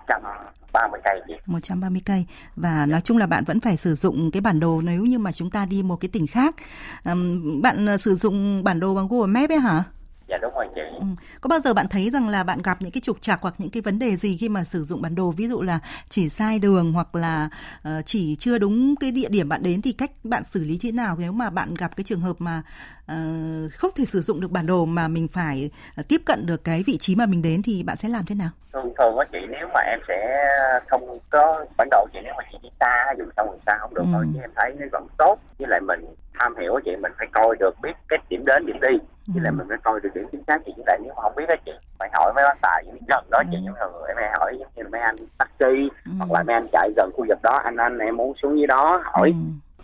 trăm 0.72 0.80
ba 0.82 0.88
mươi 0.88 1.00
cây 1.04 1.20
chị 1.28 1.34
130 1.46 2.02
cây 2.04 2.26
và 2.56 2.86
nói 2.86 3.00
chung 3.00 3.18
là 3.18 3.26
bạn 3.26 3.44
vẫn 3.44 3.60
phải 3.60 3.76
sử 3.76 3.94
dụng 3.94 4.30
cái 4.30 4.40
bản 4.40 4.60
đồ 4.60 4.80
nếu 4.84 5.04
như 5.04 5.18
mà 5.18 5.32
chúng 5.32 5.50
ta 5.50 5.66
đi 5.66 5.82
một 5.82 5.96
cái 5.96 6.08
tỉnh 6.08 6.26
khác. 6.26 6.56
Bạn 7.62 7.86
ờ, 7.86 7.96
sử 7.96 8.14
dụng 8.14 8.64
bản 8.64 8.80
đồ 8.80 8.94
bằng 8.94 9.08
Google 9.08 9.40
Maps 9.40 9.52
ấy 9.52 9.58
hả? 9.58 9.84
Dạ 10.28 10.36
đúng 10.42 10.54
rồi 10.54 10.66
chị 10.74 10.80
Ừ. 11.00 11.04
Có 11.40 11.48
bao 11.48 11.60
giờ 11.60 11.74
bạn 11.74 11.86
thấy 11.88 12.10
rằng 12.10 12.28
là 12.28 12.44
bạn 12.44 12.62
gặp 12.62 12.76
những 12.82 12.90
cái 12.92 13.00
trục 13.00 13.20
trặc 13.20 13.38
hoặc 13.42 13.54
những 13.58 13.70
cái 13.70 13.82
vấn 13.82 13.98
đề 13.98 14.16
gì 14.16 14.36
khi 14.36 14.48
mà 14.48 14.64
sử 14.64 14.84
dụng 14.84 15.02
bản 15.02 15.14
đồ 15.14 15.30
ví 15.30 15.48
dụ 15.48 15.62
là 15.62 15.78
chỉ 16.08 16.28
sai 16.28 16.58
đường 16.58 16.92
hoặc 16.92 17.14
là 17.14 17.48
ờ, 17.82 18.02
chỉ 18.04 18.36
chưa 18.38 18.58
đúng 18.58 18.94
cái 19.00 19.10
địa 19.10 19.28
điểm 19.28 19.48
bạn 19.48 19.62
đến 19.62 19.82
thì 19.82 19.92
cách 19.92 20.10
bạn 20.24 20.44
xử 20.44 20.64
lý 20.64 20.78
thế 20.82 20.92
nào 20.92 21.16
nếu 21.20 21.32
mà 21.32 21.50
bạn 21.50 21.74
gặp 21.74 21.96
cái 21.96 22.04
trường 22.04 22.20
hợp 22.20 22.36
mà 22.38 22.62
ờ, 23.06 23.16
không 23.72 23.90
thể 23.96 24.04
sử 24.04 24.20
dụng 24.20 24.40
được 24.40 24.50
bản 24.50 24.66
đồ 24.66 24.84
mà 24.86 25.08
mình 25.08 25.28
phải 25.28 25.70
ờ, 25.96 26.02
tiếp 26.08 26.20
cận 26.26 26.46
được 26.46 26.64
cái 26.64 26.82
vị 26.86 26.96
trí 26.98 27.14
mà 27.14 27.26
mình 27.26 27.42
đến 27.42 27.62
thì 27.62 27.82
bạn 27.82 27.96
sẽ 27.96 28.08
làm 28.08 28.24
thế 28.26 28.34
nào? 28.34 28.50
thường 28.72 28.92
thường 28.98 29.18
á 29.18 29.24
chị 29.32 29.38
nếu 29.50 29.68
mà 29.74 29.80
em 29.80 30.00
sẽ 30.08 30.16
không 30.90 31.18
có 31.30 31.64
bản 31.76 31.88
đồ 31.90 32.06
chị 32.12 32.18
nếu 32.24 32.32
mà 32.38 32.44
chị 32.52 32.58
đi 32.62 32.68
xa 32.80 33.14
dùng 33.18 33.28
sâu 33.36 33.46
vùng 33.46 33.60
xa 33.66 33.76
không 33.80 33.94
được 33.94 34.02
Ừ. 34.04 34.12
thôi 34.12 34.26
chứ 34.34 34.40
em 34.40 34.50
thấy 34.56 34.74
nó 34.80 34.86
vẫn 34.92 35.06
tốt 35.18 35.36
với 35.58 35.68
lại 35.70 35.80
mình 35.80 36.00
tham 36.38 36.56
hiểu 36.56 36.78
chị 36.84 36.96
mình 36.96 37.12
phải 37.18 37.26
coi 37.32 37.56
được 37.60 37.74
biết 37.82 37.92
cái 38.08 38.18
điểm 38.28 38.44
đến 38.44 38.66
điểm 38.66 38.76
đi 38.80 38.98
với 39.26 39.42
lại 39.42 39.52
Ừ. 39.52 39.56
mình 39.58 39.66
phải 39.68 39.78
coi 39.84 40.00
được 40.00 40.10
điểm 40.14 40.26
chính 40.32 40.42
xác 40.46 40.58
chị 40.66 40.72
lại 40.86 40.98
nếu 41.02 41.12
mà 41.16 41.22
không 41.22 41.32
biết 41.36 41.48
á 41.48 41.56
chị 41.66 41.72
phải 41.98 42.08
hỏi 42.12 42.32
mấy 42.34 42.44
bác 42.44 42.58
tài 42.62 42.84
những 42.86 42.98
gần 43.08 43.24
đó 43.30 43.42
chị 43.50 43.56
Ừ. 43.56 43.60
những 43.64 43.74
người 43.74 44.08
em 44.24 44.32
hỏi 44.40 44.56
giống 44.58 44.68
như 44.74 44.82
là 44.82 44.88
mấy 44.92 45.00
anh 45.00 45.16
taxi 45.38 45.88
Ừ. 46.06 46.12
hoặc 46.18 46.30
là 46.32 46.42
mấy 46.42 46.54
anh 46.54 46.66
chạy 46.72 46.90
gần 46.96 47.10
khu 47.14 47.24
vực 47.28 47.38
đó 47.42 47.60
anh 47.64 47.76
anh 47.76 47.98
em 47.98 48.16
muốn 48.16 48.34
xuống 48.42 48.58
dưới 48.58 48.66
đó 48.66 49.02
hỏi 49.04 49.34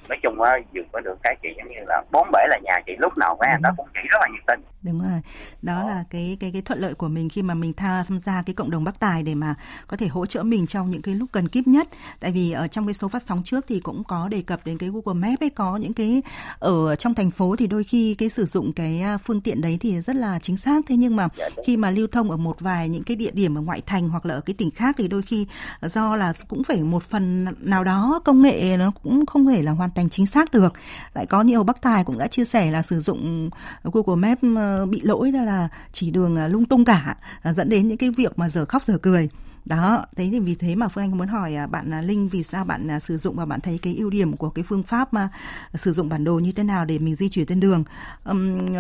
nói 0.09 0.19
chung 0.23 0.41
á 0.43 0.59
dừng 0.73 0.87
có 0.93 1.01
được 1.01 1.19
cái 1.23 1.37
chị 1.43 1.49
giống 1.59 1.69
như 1.69 1.81
là 1.87 2.03
bốn 2.13 2.29
bể 2.33 2.41
là 2.49 2.59
nhà 2.63 2.81
chị 2.87 2.97
lúc 2.99 3.19
nào 3.19 3.37
mấy 3.41 3.49
anh 3.53 3.63
đó 3.63 3.71
cũng 3.77 3.87
chỉ 3.95 4.01
rất 4.09 4.19
là 4.21 4.29
nhiệt 4.33 4.43
tình 4.47 4.61
Đúng 4.85 4.99
rồi. 4.99 5.21
Đó 5.63 5.83
Đó. 5.83 5.89
là 5.89 6.05
cái 6.11 6.37
cái 6.41 6.51
cái 6.53 6.63
thuận 6.63 6.79
lợi 6.79 6.95
của 6.95 7.09
mình 7.09 7.29
khi 7.29 7.43
mà 7.43 7.55
mình 7.55 7.73
tha 7.73 8.05
tham 8.09 8.19
gia 8.19 8.43
cái 8.43 8.55
cộng 8.55 8.71
đồng 8.71 8.85
Bắc 8.85 9.01
Tài 9.01 9.23
để 9.23 9.35
mà 9.35 9.55
có 9.87 9.97
thể 9.97 10.07
hỗ 10.07 10.27
trợ 10.27 10.43
mình 10.43 10.67
trong 10.67 10.91
những 10.91 11.03
cái 11.03 11.15
lúc 11.15 11.29
cần 11.33 11.49
kíp 11.49 11.67
nhất. 11.67 11.89
Tại 12.21 12.33
vì 12.33 12.53
ở 12.53 12.67
trong 12.67 12.87
cái 12.87 12.95
số 12.95 13.09
phát 13.09 13.23
sóng 13.23 13.43
trước 13.45 13.65
thì 13.69 13.81
cũng 13.81 14.05
có 14.05 14.29
đề 14.29 14.43
cập 14.43 14.67
đến 14.67 14.79
cái 14.79 14.91
Google 14.93 15.29
Maps 15.29 15.43
ấy 15.43 15.51
có 15.51 15.77
những 15.77 15.95
cái 15.95 16.23
ở 16.59 16.97
trong 16.97 17.15
thành 17.15 17.31
phố 17.31 17.57
thì 17.57 17.67
đôi 17.67 17.85
khi 17.85 18.15
cái 18.15 18.29
sử 18.29 18.45
dụng 18.45 18.73
cái 18.73 19.01
à, 19.01 19.19
phương 19.19 19.41
tiện 19.41 19.61
đấy 19.61 19.79
thì 19.81 20.01
rất 20.01 20.17
là 20.17 20.39
chính 20.39 20.57
xác 20.57 20.85
thế 20.87 20.97
nhưng 20.97 21.17
mà 21.17 21.29
Dạ, 21.39 21.49
khi 21.67 21.77
mà 21.77 21.91
lưu 21.91 22.07
thông 22.07 22.31
ở 22.31 22.37
một 22.37 22.61
vài 22.61 22.89
những 22.89 23.05
cái 23.05 23.17
địa 23.17 23.31
điểm 23.31 23.59
ở 23.59 23.61
ngoại 23.61 23.81
thành 23.87 24.09
hoặc 24.09 24.27
là 24.27 24.35
ở 24.35 24.41
cái 24.41 24.55
tỉnh 24.55 24.71
khác 24.71 24.95
thì 24.99 25.09
đôi 25.09 25.23
khi 25.23 25.47
do 25.83 26.17
là 26.17 26.33
cũng 26.49 26.65
phải 26.65 26.83
một 26.83 27.03
phần 27.03 27.47
nào 27.61 27.85
đó 27.85 28.21
công 28.25 28.43
nghệ 28.43 28.77
nó 28.77 28.93
cũng 29.03 29.27
không 29.27 29.47
thể 29.47 29.63
là 29.63 29.73
hoàn 29.73 29.91
thành 29.95 30.11
chính 30.11 30.27
xác 30.27 30.53
được. 30.53 30.73
Lại 31.15 31.27
có 31.27 31.43
nhiều 31.43 31.65
Bắc 31.65 31.83
Tài 31.83 32.05
cũng 32.05 32.19
đã 32.19 32.27
chia 32.27 32.45
sẻ 32.45 32.71
là 32.71 32.83
sử 32.83 33.01
dụng 33.01 33.51
Google 33.83 34.29
Maps 34.29 34.43
bị 34.91 35.01
lỗi 35.05 35.31
ra 35.31 35.43
là 35.43 35.69
chỉ 35.93 36.11
đường 36.11 36.37
ờ, 36.37 36.49
lung 36.49 36.65
tung 36.65 36.85
cả 36.85 37.17
ờ, 37.43 37.53
dẫn 37.53 37.69
đến 37.69 37.89
những 37.89 37.99
cái 37.99 38.11
việc 38.11 38.39
mà 38.39 38.49
giờ 38.49 38.65
khóc 38.65 38.83
giờ 38.87 38.99
cười. 39.03 39.29
Đó, 39.65 40.05
thế 40.17 40.29
thì 40.33 40.41
vì 40.41 40.55
thế 40.55 40.75
mà 40.75 40.89
Phương 40.89 41.05
Anh 41.05 41.19
muốn 41.19 41.29
hỏi 41.29 41.55
à, 41.55 41.67
bạn 41.67 41.91
à, 41.95 42.01
Linh 42.01 42.29
vì 42.29 42.43
sao 42.43 42.65
bạn 42.65 42.91
à, 42.91 43.01
sử 43.01 43.17
dụng 43.17 43.37
và 43.37 43.47
bạn 43.47 43.61
thấy 43.61 43.79
cái 43.83 43.95
ưu 43.97 44.11
điểm 44.11 44.37
của 44.37 44.51
cái 44.51 44.65
phương 44.69 44.83
pháp 44.83 45.15
mà 45.15 45.29
sử 45.75 45.93
dụng 45.93 46.09
bản 46.09 46.25
đồ 46.25 46.35
như 46.35 46.53
thế 46.53 46.63
nào 46.63 46.85
để 46.85 46.99
mình 46.99 47.15
di 47.15 47.29
chuyển 47.29 47.47
trên 47.47 47.61
đường. 47.61 47.85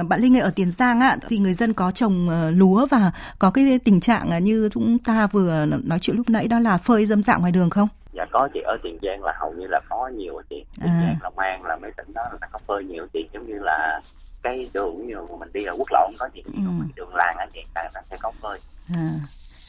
Bạn 0.08 0.20
Linh 0.20 0.40
ở 0.40 0.50
Tiền 0.50 0.72
Giang 0.72 1.00
á 1.00 1.16
thì 1.28 1.38
người 1.38 1.54
dân 1.54 1.72
có 1.72 1.90
trồng 1.90 2.28
lúa 2.50 2.86
và 2.90 3.12
có 3.38 3.50
cái 3.50 3.78
tình 3.84 4.00
trạng 4.00 4.30
à, 4.30 4.38
như 4.38 4.68
chúng 4.72 4.98
ta 4.98 5.26
vừa 5.26 5.66
nói 5.84 5.98
chuyện 5.98 6.16
lúc 6.16 6.30
nãy 6.30 6.48
đó 6.48 6.58
là 6.60 6.78
phơi 6.78 7.06
dâm 7.06 7.22
dạng 7.22 7.40
ngoài 7.40 7.52
đường 7.52 7.70
không? 7.70 7.88
dạ 8.16 8.24
có 8.32 8.48
chị 8.54 8.60
ở 8.64 8.76
tiền 8.82 8.98
giang 9.02 9.22
là 9.24 9.32
hầu 9.40 9.52
như 9.52 9.66
là 9.66 9.80
có 9.90 10.10
nhiều 10.16 10.42
chị 10.50 10.64
tiền 10.80 10.88
À. 10.90 11.02
giang 11.06 11.16
long 11.22 11.38
an 11.38 11.62
là 11.64 11.76
mấy 11.82 11.90
tỉnh 11.96 12.12
đó 12.14 12.22
là 12.40 12.48
có 12.52 12.58
phơi 12.66 12.84
nhiều 12.84 13.06
chị 13.12 13.18
giống 13.34 13.46
như 13.46 13.58
là 13.60 14.00
cái 14.44 14.70
đường 14.74 15.06
như 15.06 15.16
mà 15.30 15.36
mình 15.40 15.52
đi 15.52 15.64
ở 15.64 15.74
quốc 15.78 15.88
lộ 15.90 16.00
không 16.06 16.14
có 16.18 16.28
gì 16.34 16.42
Ừ. 16.44 16.52
đường 16.96 17.14
làng 17.14 17.36
á 17.38 17.46
chị 17.54 17.60
ta 17.74 17.82
ta 17.94 18.00
sẽ 18.10 18.16
có 18.22 18.32
phơi 18.42 18.58
À, 18.94 19.10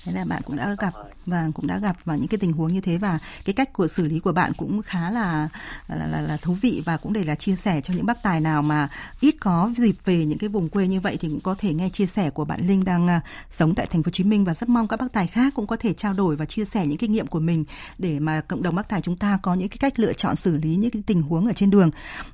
thế 0.06 0.12
là 0.12 0.26
bạn 0.26 0.42
cũng 0.46 0.56
đã 0.56 0.76
gặp 0.80 0.94
và 1.26 1.50
cũng 1.54 1.68
đã 1.68 1.80
gặp 1.80 1.98
vào 2.06 2.18
những 2.18 2.28
cái 2.28 2.38
tình 2.38 2.54
huống 2.54 2.74
như 2.74 2.82
thế 2.82 2.98
và 2.98 3.20
cái 3.46 3.54
cách 3.54 3.74
của 3.74 3.88
xử 3.88 4.06
lý 4.06 4.20
của 4.20 4.32
bạn 4.32 4.54
cũng 4.54 4.82
khá 4.82 5.12
là 5.12 5.50
là, 5.88 6.08
là, 6.08 6.22
là 6.22 6.38
thú 6.38 6.54
vị 6.62 6.82
và 6.86 6.98
cũng 6.98 7.14
để 7.14 7.24
là 7.24 7.36
chia 7.36 7.56
sẻ 7.56 7.82
cho 7.82 7.94
những 7.94 8.06
bác 8.06 8.24
tài 8.24 8.42
nào 8.42 8.62
mà 8.62 8.90
ít 9.20 9.36
có 9.40 9.72
dịp 9.78 9.96
về 10.06 10.26
những 10.26 10.38
cái 10.38 10.50
vùng 10.50 10.70
quê 10.70 10.88
như 10.88 11.00
vậy 11.00 11.18
thì 11.22 11.30
cũng 11.30 11.42
có 11.42 11.56
thể 11.58 11.74
nghe 11.74 11.90
chia 11.90 12.06
sẻ 12.06 12.30
của 12.30 12.46
bạn 12.46 12.68
Linh 12.68 12.84
đang 12.84 13.08
à, 13.08 13.22
sống 13.52 13.76
tại 13.76 13.86
thành 13.86 14.04
phố 14.04 14.08
Hồ 14.08 14.12
Chí 14.12 14.24
Minh 14.24 14.46
và 14.46 14.54
rất 14.54 14.70
mong 14.70 14.88
các 14.88 15.00
bác 15.00 15.14
tài 15.14 15.28
khác 15.28 15.54
cũng 15.56 15.68
có 15.68 15.76
thể 15.76 15.94
trao 15.94 16.14
đổi 16.14 16.36
và 16.36 16.46
chia 16.46 16.66
sẻ 16.66 16.86
những 16.86 16.98
kinh 16.98 17.12
nghiệm 17.12 17.28
của 17.28 17.40
mình 17.40 17.66
để 17.98 18.20
mà 18.20 18.42
cộng 18.42 18.64
đồng 18.64 18.76
bác 18.76 18.90
tài 18.90 19.02
chúng 19.02 19.16
ta 19.16 19.40
có 19.42 19.54
những 19.54 19.70
cái 19.70 19.78
cách 19.78 20.00
lựa 20.00 20.14
chọn 20.14 20.36
xử 20.36 20.58
lý 20.58 20.76
những 20.76 20.92
cái 20.92 21.04
tình 21.06 21.22
huống 21.22 21.48
ở 21.48 21.54
trên 21.54 21.70
đường. 21.70 21.90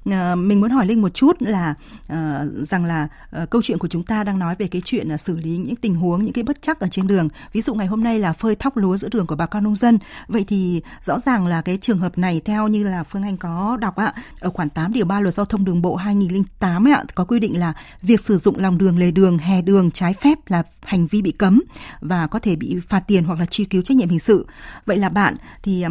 À, 0.05 0.35
mình 0.35 0.61
muốn 0.61 0.69
hỏi 0.69 0.85
Linh 0.85 1.01
một 1.01 1.13
chút 1.13 1.41
là 1.41 1.73
à, 2.07 2.45
rằng 2.61 2.85
là 2.85 3.07
à, 3.31 3.45
câu 3.45 3.61
chuyện 3.61 3.77
của 3.77 3.87
chúng 3.87 4.03
ta 4.03 4.23
đang 4.23 4.39
nói 4.39 4.55
về 4.59 4.67
cái 4.67 4.81
chuyện 4.85 5.07
là 5.07 5.17
xử 5.17 5.37
lý 5.37 5.57
những 5.57 5.75
tình 5.75 5.95
huống 5.95 6.23
những 6.23 6.33
cái 6.33 6.43
bất 6.43 6.61
chắc 6.61 6.79
ở 6.79 6.87
trên 6.91 7.07
đường. 7.07 7.29
Ví 7.53 7.60
dụ 7.61 7.73
ngày 7.73 7.87
hôm 7.87 8.03
nay 8.03 8.19
là 8.19 8.33
phơi 8.33 8.55
thóc 8.55 8.77
lúa 8.77 8.97
giữa 8.97 9.09
đường 9.11 9.27
của 9.27 9.35
bà 9.35 9.45
con 9.45 9.63
nông 9.63 9.75
dân. 9.75 9.99
Vậy 10.27 10.43
thì 10.47 10.81
rõ 11.03 11.19
ràng 11.19 11.47
là 11.47 11.61
cái 11.61 11.77
trường 11.77 11.97
hợp 11.97 12.17
này 12.17 12.41
theo 12.45 12.67
như 12.67 12.83
là 12.83 13.03
Phương 13.03 13.23
Anh 13.23 13.37
có 13.37 13.77
đọc 13.81 13.95
ạ, 13.95 14.13
ở 14.39 14.49
khoản 14.49 14.69
8 14.69 14.93
điều 14.93 15.05
3 15.05 15.19
luật 15.19 15.33
giao 15.33 15.45
thông 15.45 15.65
đường 15.65 15.81
bộ 15.81 15.95
2008 15.95 16.87
ạ 16.87 17.03
có 17.15 17.25
quy 17.25 17.39
định 17.39 17.59
là 17.59 17.73
việc 18.01 18.19
sử 18.19 18.37
dụng 18.37 18.59
lòng 18.59 18.77
đường, 18.77 18.97
lề 18.97 19.11
đường, 19.11 19.37
hè 19.37 19.61
đường 19.61 19.91
trái 19.91 20.13
phép 20.13 20.37
là 20.47 20.63
hành 20.83 21.07
vi 21.07 21.21
bị 21.21 21.31
cấm 21.31 21.61
và 22.01 22.27
có 22.27 22.39
thể 22.39 22.55
bị 22.55 22.77
phạt 22.89 22.99
tiền 22.99 23.23
hoặc 23.23 23.39
là 23.39 23.45
truy 23.45 23.65
cứu 23.65 23.81
trách 23.81 23.97
nhiệm 23.97 24.09
hình 24.09 24.19
sự. 24.19 24.47
Vậy 24.85 24.97
là 24.97 25.09
bạn 25.09 25.35
thì 25.63 25.85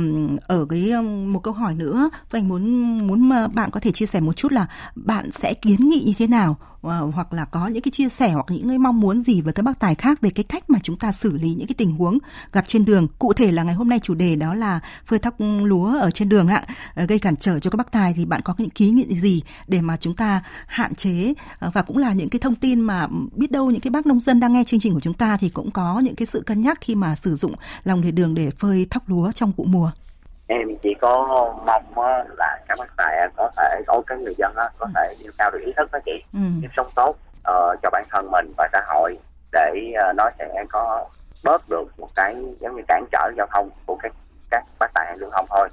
ở 0.46 0.66
cái 0.70 0.92
một 1.02 1.40
câu 1.42 1.54
hỏi 1.54 1.74
nữa, 1.74 2.10
Phương 2.30 2.40
Anh 2.40 2.48
muốn 2.48 2.98
muốn 3.06 3.28
mà 3.28 3.48
bạn 3.48 3.70
có 3.70 3.80
thể 3.80 3.92
chia 3.92 4.06
sẻ 4.06 4.20
một 4.20 4.32
chút 4.36 4.52
là 4.52 4.66
bạn 4.94 5.30
sẽ 5.32 5.54
kiến 5.54 5.88
nghị 5.88 6.02
như 6.06 6.12
thế 6.18 6.26
nào 6.26 6.56
Ờ, 6.82 7.10
hoặc 7.14 7.32
là 7.32 7.44
có 7.44 7.66
những 7.66 7.82
cái 7.82 7.90
chia 7.90 8.08
sẻ 8.08 8.32
hoặc 8.32 8.46
những 8.48 8.68
cái 8.68 8.78
mong 8.78 9.00
muốn 9.00 9.20
gì 9.20 9.40
với 9.40 9.52
các 9.52 9.62
bác 9.62 9.78
tài 9.78 9.94
khác 9.94 10.20
về 10.20 10.30
cái 10.30 10.44
cách 10.44 10.70
mà 10.70 10.78
chúng 10.82 10.98
ta 10.98 11.12
xử 11.12 11.32
lý 11.32 11.48
những 11.48 11.66
cái 11.66 11.74
tình 11.78 11.92
huống 11.96 12.18
gặp 12.52 12.64
trên 12.66 12.84
đường. 12.84 13.06
Cụ 13.18 13.32
thể 13.32 13.52
là 13.52 13.62
ngày 13.62 13.74
hôm 13.74 13.88
nay 13.88 13.98
chủ 13.98 14.14
đề 14.14 14.36
đó 14.36 14.54
là 14.54 14.80
phơi 15.06 15.18
thóc 15.18 15.34
lúa 15.38 15.98
ở 16.00 16.10
trên 16.10 16.28
đường 16.28 16.48
ạ. 16.48 16.64
Ờ, 16.94 17.04
gây 17.06 17.18
cản 17.18 17.36
trở 17.36 17.58
cho 17.58 17.70
các 17.70 17.76
bác 17.76 17.92
tài 17.92 18.14
thì 18.16 18.24
bạn 18.24 18.40
có 18.42 18.54
những 18.58 18.70
ký 18.70 18.90
nghị 18.90 19.14
gì 19.14 19.42
để 19.68 19.80
mà 19.80 19.96
chúng 19.96 20.14
ta 20.14 20.42
hạn 20.66 20.94
chế? 20.94 21.34
Ờ, 21.58 21.70
và 21.74 21.82
cũng 21.82 21.98
là 21.98 22.12
những 22.12 22.28
cái 22.28 22.38
thông 22.38 22.54
tin 22.54 22.80
mà 22.80 23.08
biết 23.36 23.50
đâu 23.50 23.70
những 23.70 23.80
cái 23.80 23.90
bác 23.90 24.06
nông 24.06 24.20
dân 24.20 24.40
đang 24.40 24.52
nghe 24.52 24.64
chương 24.64 24.80
trình 24.80 24.94
của 24.94 25.00
chúng 25.00 25.14
ta 25.14 25.36
thì 25.36 25.48
cũng 25.48 25.70
có 25.70 26.00
những 26.04 26.14
cái 26.14 26.26
sự 26.26 26.42
cân 26.46 26.62
nhắc 26.62 26.78
khi 26.80 26.94
mà 26.94 27.16
sử 27.16 27.36
dụng 27.36 27.54
lòng 27.84 28.02
lề 28.02 28.10
đường 28.10 28.34
để 28.34 28.50
phơi 28.50 28.86
thóc 28.90 29.08
lúa 29.08 29.32
trong 29.32 29.52
vụ 29.56 29.64
mùa 29.64 29.90
em 30.50 30.76
chỉ 30.82 30.94
có 31.00 31.26
mong 31.66 32.04
là 32.38 32.58
các 32.68 32.78
bác 32.78 32.96
tài 32.96 33.28
có 33.36 33.50
thể 33.56 33.82
có 33.86 34.02
cái 34.06 34.18
người 34.18 34.34
dân 34.38 34.52
có 34.78 34.86
thể 34.94 35.14
nêu 35.22 35.32
cao 35.38 35.50
được 35.50 35.58
ý 35.66 35.72
thức 35.76 35.92
đó 35.92 35.98
chị. 36.04 36.24
Ừ. 36.32 36.40
nếp 36.62 36.70
sống 36.76 36.86
tốt 36.94 37.16
ờ, 37.42 37.76
cho 37.82 37.90
bản 37.92 38.04
thân 38.10 38.30
mình 38.30 38.52
và 38.56 38.68
xã 38.72 38.80
hội 38.86 39.18
để 39.52 39.92
ờ, 39.94 40.12
nó 40.16 40.30
sẽ 40.38 40.64
có 40.68 41.08
bớt 41.44 41.68
được 41.68 41.84
một 41.98 42.08
cái 42.14 42.36
giống 42.60 42.76
như 42.76 42.82
cản 42.88 43.04
trở 43.12 43.30
giao 43.36 43.46
thông 43.52 43.70
của 43.86 43.96
các 44.02 44.12
các 44.50 44.64
bác 44.78 44.90
tài 44.94 45.16
lưu 45.18 45.30
thông 45.32 45.46
thôi. 45.50 45.68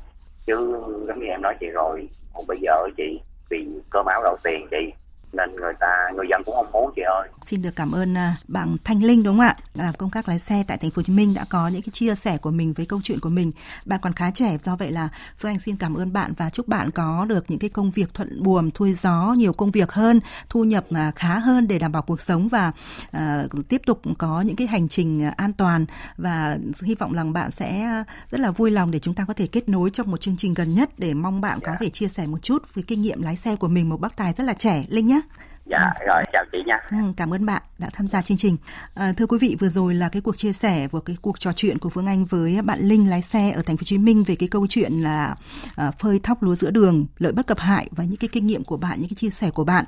Chứ 0.45 0.81
giống 1.07 1.19
như 1.19 1.25
em 1.25 1.41
nói 1.41 1.55
chị 1.59 1.67
rồi 1.67 2.09
còn 2.33 2.47
bây 2.47 2.57
giờ 2.61 2.87
chị 2.97 3.21
vì 3.49 3.67
cơm 3.89 4.05
áo 4.05 4.21
gạo 4.23 4.35
tiền 4.43 4.67
chị 4.71 4.93
nên 5.33 5.55
người 5.55 5.73
ta 5.79 5.87
người 6.15 6.25
dân 6.29 6.41
cũng 6.45 6.55
không 6.55 6.71
muốn 6.71 6.91
chị 6.95 7.01
ơi 7.01 7.29
Xin 7.45 7.61
được 7.61 7.75
cảm 7.75 7.91
ơn 7.91 8.17
à, 8.17 8.35
bạn 8.47 8.77
Thanh 8.83 9.03
Linh 9.03 9.23
đúng 9.23 9.37
không 9.37 9.45
ạ? 9.45 9.55
Làm 9.73 9.93
công 9.93 10.09
tác 10.09 10.27
lái 10.27 10.39
xe 10.39 10.63
tại 10.67 10.77
thành 10.77 10.91
phố 10.91 10.99
Hồ 10.99 11.03
Chí 11.03 11.13
Minh 11.13 11.33
đã 11.33 11.45
có 11.49 11.67
những 11.67 11.81
cái 11.81 11.89
chia 11.93 12.15
sẻ 12.15 12.37
của 12.37 12.51
mình 12.51 12.73
với 12.73 12.85
câu 12.85 12.99
chuyện 13.03 13.19
của 13.19 13.29
mình. 13.29 13.51
Bạn 13.85 13.99
còn 14.03 14.13
khá 14.13 14.31
trẻ 14.31 14.57
do 14.65 14.75
vậy 14.75 14.91
là 14.91 15.09
Phương 15.37 15.51
Anh 15.51 15.59
xin 15.59 15.75
cảm 15.75 15.95
ơn 15.95 16.13
bạn 16.13 16.33
và 16.37 16.49
chúc 16.49 16.67
bạn 16.67 16.91
có 16.91 17.25
được 17.29 17.45
những 17.47 17.59
cái 17.59 17.69
công 17.69 17.91
việc 17.91 18.13
thuận 18.13 18.43
buồm, 18.43 18.71
thui 18.71 18.93
gió, 18.93 19.35
nhiều 19.37 19.53
công 19.53 19.71
việc 19.71 19.91
hơn, 19.91 20.19
thu 20.49 20.63
nhập 20.63 20.85
à, 20.89 21.11
khá 21.15 21.39
hơn 21.39 21.67
để 21.67 21.79
đảm 21.79 21.91
bảo 21.91 22.01
cuộc 22.01 22.21
sống 22.21 22.47
và 22.47 22.71
uh, 23.17 23.67
tiếp 23.69 23.81
tục 23.85 24.01
có 24.17 24.41
những 24.41 24.55
cái 24.55 24.67
hành 24.67 24.87
trình 24.87 25.29
an 25.37 25.53
toàn 25.53 25.85
và 26.17 26.57
hy 26.81 26.95
vọng 26.95 27.13
rằng 27.13 27.33
bạn 27.33 27.51
sẽ 27.51 28.03
rất 28.31 28.39
là 28.39 28.51
vui 28.51 28.71
lòng 28.71 28.91
để 28.91 28.99
chúng 28.99 29.13
ta 29.13 29.25
có 29.27 29.33
thể 29.33 29.47
kết 29.47 29.69
nối 29.69 29.89
trong 29.89 30.11
một 30.11 30.21
chương 30.21 30.37
trình 30.37 30.53
gần 30.53 30.75
nhất 30.75 30.89
để 30.97 31.13
mong 31.13 31.41
bạn 31.41 31.51
yeah. 31.51 31.63
có 31.63 31.71
dạ. 31.71 31.77
thể 31.79 31.89
chia 31.89 32.07
sẻ 32.07 32.27
một 32.27 32.41
chút 32.41 32.73
với 32.73 32.83
kinh 32.87 33.01
nghiệm 33.01 33.21
lái 33.21 33.35
xe 33.35 33.55
của 33.55 33.67
mình 33.67 33.89
một 33.89 34.01
bác 34.01 34.17
tài 34.17 34.33
rất 34.33 34.43
là 34.43 34.53
trẻ 34.53 34.85
Linh 34.89 35.07
nhé. 35.07 35.16
nhé 35.17 35.23
Dạ 35.69 35.91
ừ. 35.99 36.05
rồi 36.07 36.21
chào 36.33 36.43
chị 36.51 36.57
nha. 36.65 36.79
Ừ, 36.91 36.97
cảm 37.17 37.33
ơn 37.33 37.45
bạn 37.45 37.61
đã 37.77 37.89
tham 37.93 38.07
gia 38.07 38.21
chương 38.21 38.37
trình. 38.37 38.57
À, 38.93 39.13
thưa 39.17 39.25
quý 39.25 39.37
vị 39.41 39.57
vừa 39.59 39.69
rồi 39.69 39.93
là 39.93 40.09
cái 40.09 40.21
cuộc 40.21 40.37
chia 40.37 40.53
sẻ 40.53 40.87
của 40.87 40.99
cái 40.99 41.17
cuộc 41.21 41.39
trò 41.39 41.53
chuyện 41.53 41.77
của 41.77 41.89
Phương 41.89 42.05
Anh 42.05 42.25
với 42.25 42.61
bạn 42.61 42.79
Linh 42.79 43.09
lái 43.09 43.21
xe 43.21 43.51
ở 43.51 43.61
thành 43.61 43.77
phố 43.77 43.81
Hồ 43.81 43.85
Chí 43.85 43.97
Minh 43.97 44.23
về 44.23 44.35
cái 44.35 44.49
câu 44.49 44.67
chuyện 44.69 44.93
là 44.93 45.35
à, 45.75 45.91
phơi 45.91 46.19
thóc 46.19 46.43
lúa 46.43 46.55
giữa 46.55 46.71
đường, 46.71 47.05
lợi 47.17 47.31
bất 47.31 47.47
cập 47.47 47.59
hại 47.59 47.89
và 47.91 48.03
những 48.03 48.15
cái 48.15 48.27
kinh 48.27 48.47
nghiệm 48.47 48.63
của 48.63 48.77
bạn, 48.77 48.99
những 48.99 49.09
cái 49.09 49.15
chia 49.15 49.29
sẻ 49.29 49.49
của 49.49 49.63
bạn. 49.63 49.85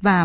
Và 0.00 0.24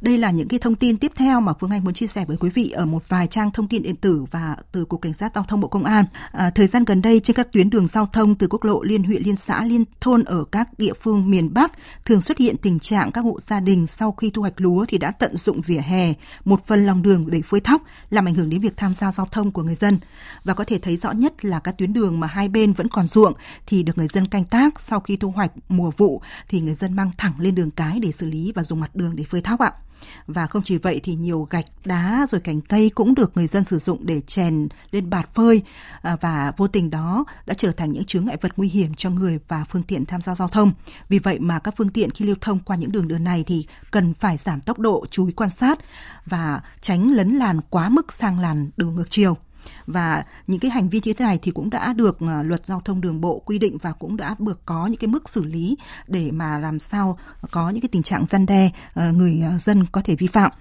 đây 0.00 0.18
là 0.18 0.30
những 0.30 0.48
cái 0.48 0.58
thông 0.58 0.74
tin 0.74 0.96
tiếp 0.96 1.12
theo 1.14 1.40
mà 1.40 1.52
Phương 1.60 1.70
Anh 1.70 1.84
muốn 1.84 1.94
chia 1.94 2.06
sẻ 2.06 2.24
với 2.24 2.36
quý 2.36 2.50
vị 2.54 2.70
ở 2.70 2.86
một 2.86 3.08
vài 3.08 3.26
trang 3.26 3.50
thông 3.50 3.68
tin 3.68 3.82
điện 3.82 3.96
tử 3.96 4.24
và 4.30 4.56
từ 4.72 4.84
cục 4.84 5.02
cảnh 5.02 5.14
sát 5.14 5.32
giao 5.34 5.44
thông 5.48 5.60
bộ 5.60 5.68
công 5.68 5.84
an. 5.84 6.04
À, 6.32 6.50
thời 6.50 6.66
gian 6.66 6.84
gần 6.84 7.02
đây 7.02 7.20
trên 7.20 7.36
các 7.36 7.52
tuyến 7.52 7.70
đường 7.70 7.86
giao 7.86 8.08
thông 8.12 8.34
từ 8.34 8.46
quốc 8.50 8.64
lộ 8.64 8.82
liên 8.82 9.02
huyện 9.02 9.22
liên 9.22 9.36
xã 9.36 9.64
liên 9.64 9.84
thôn 10.00 10.24
ở 10.24 10.44
các 10.52 10.68
địa 10.78 10.92
phương 11.00 11.30
miền 11.30 11.54
Bắc 11.54 11.72
thường 12.04 12.20
xuất 12.20 12.38
hiện 12.38 12.56
tình 12.62 12.78
trạng 12.78 13.12
các 13.12 13.20
hộ 13.20 13.40
gia 13.40 13.60
đình 13.60 13.86
sau 13.86 14.12
khi 14.12 14.30
thu 14.30 14.41
hoạch 14.42 14.60
lúa 14.60 14.84
thì 14.88 14.98
đã 14.98 15.10
tận 15.10 15.36
dụng 15.36 15.60
vỉa 15.60 15.80
hè, 15.80 16.12
một 16.44 16.66
phần 16.66 16.86
lòng 16.86 17.02
đường 17.02 17.30
để 17.30 17.42
phơi 17.42 17.60
thóc, 17.60 17.82
làm 18.10 18.28
ảnh 18.28 18.34
hưởng 18.34 18.50
đến 18.50 18.60
việc 18.60 18.76
tham 18.76 18.94
gia 18.94 19.12
giao 19.12 19.26
thông 19.26 19.50
của 19.50 19.62
người 19.62 19.74
dân. 19.74 19.98
Và 20.44 20.54
có 20.54 20.64
thể 20.64 20.78
thấy 20.78 20.96
rõ 20.96 21.12
nhất 21.12 21.44
là 21.44 21.60
các 21.60 21.78
tuyến 21.78 21.92
đường 21.92 22.20
mà 22.20 22.26
hai 22.26 22.48
bên 22.48 22.72
vẫn 22.72 22.88
còn 22.88 23.06
ruộng 23.06 23.32
thì 23.66 23.82
được 23.82 23.98
người 23.98 24.08
dân 24.08 24.26
canh 24.26 24.44
tác 24.44 24.80
sau 24.80 25.00
khi 25.00 25.16
thu 25.16 25.30
hoạch 25.30 25.52
mùa 25.68 25.90
vụ 25.96 26.22
thì 26.48 26.60
người 26.60 26.74
dân 26.74 26.96
mang 26.96 27.10
thẳng 27.18 27.32
lên 27.38 27.54
đường 27.54 27.70
cái 27.70 27.98
để 28.00 28.12
xử 28.12 28.26
lý 28.26 28.52
và 28.54 28.62
dùng 28.62 28.80
mặt 28.80 28.96
đường 28.96 29.16
để 29.16 29.24
phơi 29.24 29.40
thóc 29.40 29.60
ạ. 29.60 29.72
Và 30.26 30.46
không 30.46 30.62
chỉ 30.62 30.76
vậy 30.76 31.00
thì 31.02 31.14
nhiều 31.14 31.46
gạch, 31.50 31.66
đá 31.84 32.26
rồi 32.30 32.40
cành 32.40 32.60
cây 32.60 32.90
cũng 32.94 33.14
được 33.14 33.36
người 33.36 33.46
dân 33.46 33.64
sử 33.64 33.78
dụng 33.78 34.06
để 34.06 34.20
chèn 34.20 34.68
lên 34.90 35.10
bạt 35.10 35.34
phơi 35.34 35.62
à, 36.02 36.16
và 36.20 36.52
vô 36.56 36.68
tình 36.68 36.90
đó 36.90 37.24
đã 37.46 37.54
trở 37.54 37.72
thành 37.72 37.92
những 37.92 38.04
chướng 38.04 38.26
ngại 38.26 38.36
vật 38.40 38.52
nguy 38.56 38.68
hiểm 38.68 38.94
cho 38.94 39.10
người 39.10 39.38
và 39.48 39.64
phương 39.68 39.82
tiện 39.82 40.06
tham 40.06 40.20
gia 40.20 40.34
giao 40.34 40.48
thông. 40.48 40.72
Vì 41.08 41.18
vậy 41.18 41.38
mà 41.38 41.58
các 41.58 41.74
phương 41.76 41.88
tiện 41.88 42.10
khi 42.10 42.24
lưu 42.24 42.36
thông 42.40 42.58
qua 42.58 42.76
những 42.76 42.92
đường 42.92 43.08
đường 43.08 43.24
này 43.24 43.44
thì 43.46 43.66
cần 43.90 44.14
phải 44.14 44.36
giảm 44.36 44.60
tốc 44.60 44.78
độ, 44.78 45.06
chú 45.10 45.26
ý 45.26 45.32
quan 45.32 45.50
sát 45.50 45.78
và 46.26 46.60
tránh 46.80 47.10
lấn 47.10 47.28
làn 47.28 47.60
quá 47.70 47.88
mức 47.88 48.12
sang 48.12 48.40
làn 48.40 48.70
đường 48.76 48.94
ngược 48.94 49.10
chiều 49.10 49.36
và 49.92 50.24
những 50.46 50.60
cái 50.60 50.70
hành 50.70 50.88
vi 50.88 51.00
như 51.04 51.12
thế 51.12 51.24
này 51.24 51.38
thì 51.42 51.50
cũng 51.50 51.70
đã 51.70 51.92
được 51.92 52.16
ờ, 52.20 52.42
luật 52.42 52.66
giao 52.66 52.80
thông 52.84 53.00
đường 53.00 53.20
bộ 53.20 53.38
quy 53.38 53.58
định 53.58 53.78
và 53.78 53.92
cũng 53.92 54.16
đã 54.16 54.36
được 54.38 54.66
có 54.66 54.86
những 54.86 54.96
cái 54.96 55.08
mức 55.08 55.28
xử 55.28 55.44
lý 55.44 55.76
để 56.06 56.30
mà 56.30 56.58
làm 56.58 56.78
sao 56.78 57.18
có 57.50 57.70
những 57.70 57.80
cái 57.80 57.88
tình 57.92 58.02
trạng 58.02 58.26
gian 58.30 58.46
đe 58.46 58.70
ờ, 58.94 59.12
người 59.12 59.42
ờ, 59.50 59.58
dân 59.58 59.86
có 59.92 60.00
thể 60.04 60.14
vi 60.14 60.26
phạm. 60.26 60.52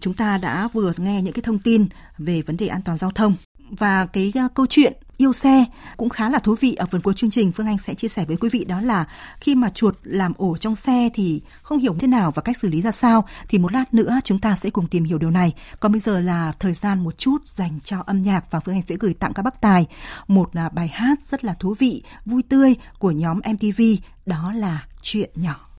Chúng 0.00 0.14
ta 0.14 0.38
đã 0.38 0.68
vừa 0.72 0.92
nghe 0.96 1.22
những 1.22 1.34
cái 1.34 1.42
thông 1.42 1.58
tin 1.58 1.86
về 2.18 2.42
vấn 2.42 2.56
đề 2.56 2.66
an 2.66 2.80
toàn 2.84 2.98
giao 2.98 3.10
thông. 3.10 3.34
Và 3.70 4.06
cái 4.06 4.32
câu 4.54 4.66
chuyện 4.66 4.92
yêu 5.16 5.32
xe 5.32 5.64
cũng 5.96 6.08
khá 6.08 6.28
là 6.28 6.38
thú 6.38 6.54
vị 6.60 6.74
ở 6.74 6.86
phần 6.90 7.00
cuối 7.00 7.14
chương 7.14 7.30
trình 7.30 7.52
Phương 7.52 7.66
Anh 7.66 7.78
sẽ 7.78 7.94
chia 7.94 8.08
sẻ 8.08 8.24
với 8.24 8.36
quý 8.36 8.48
vị 8.52 8.64
đó 8.64 8.80
là 8.80 9.04
khi 9.40 9.54
mà 9.54 9.70
chuột 9.70 9.96
làm 10.02 10.32
ổ 10.36 10.56
trong 10.56 10.74
xe 10.74 11.08
thì 11.14 11.42
không 11.62 11.78
hiểu 11.78 11.96
thế 12.00 12.06
nào 12.06 12.32
và 12.34 12.42
cách 12.42 12.56
xử 12.56 12.68
lý 12.68 12.82
ra 12.82 12.92
sao 12.92 13.24
thì 13.48 13.58
một 13.58 13.72
lát 13.72 13.94
nữa 13.94 14.18
chúng 14.24 14.38
ta 14.38 14.56
sẽ 14.62 14.70
cùng 14.70 14.86
tìm 14.86 15.04
hiểu 15.04 15.18
điều 15.18 15.30
này. 15.30 15.52
Còn 15.80 15.92
bây 15.92 16.00
giờ 16.00 16.20
là 16.20 16.52
thời 16.58 16.72
gian 16.72 17.04
một 17.04 17.18
chút 17.18 17.48
dành 17.48 17.78
cho 17.84 18.02
âm 18.06 18.22
nhạc 18.22 18.44
và 18.50 18.60
Phương 18.60 18.74
Anh 18.74 18.82
sẽ 18.88 18.96
gửi 19.00 19.14
tặng 19.14 19.32
các 19.32 19.42
bác 19.42 19.60
tài 19.60 19.86
một 20.28 20.50
à, 20.54 20.68
bài 20.68 20.88
hát 20.88 21.18
rất 21.30 21.44
là 21.44 21.54
thú 21.54 21.74
vị, 21.78 22.02
vui 22.26 22.42
tươi 22.42 22.74
của 22.98 23.10
nhóm 23.10 23.40
MTV 23.52 23.82
đó 24.26 24.52
là 24.52 24.86
Chuyện 25.02 25.30
nhỏ. 25.34 25.73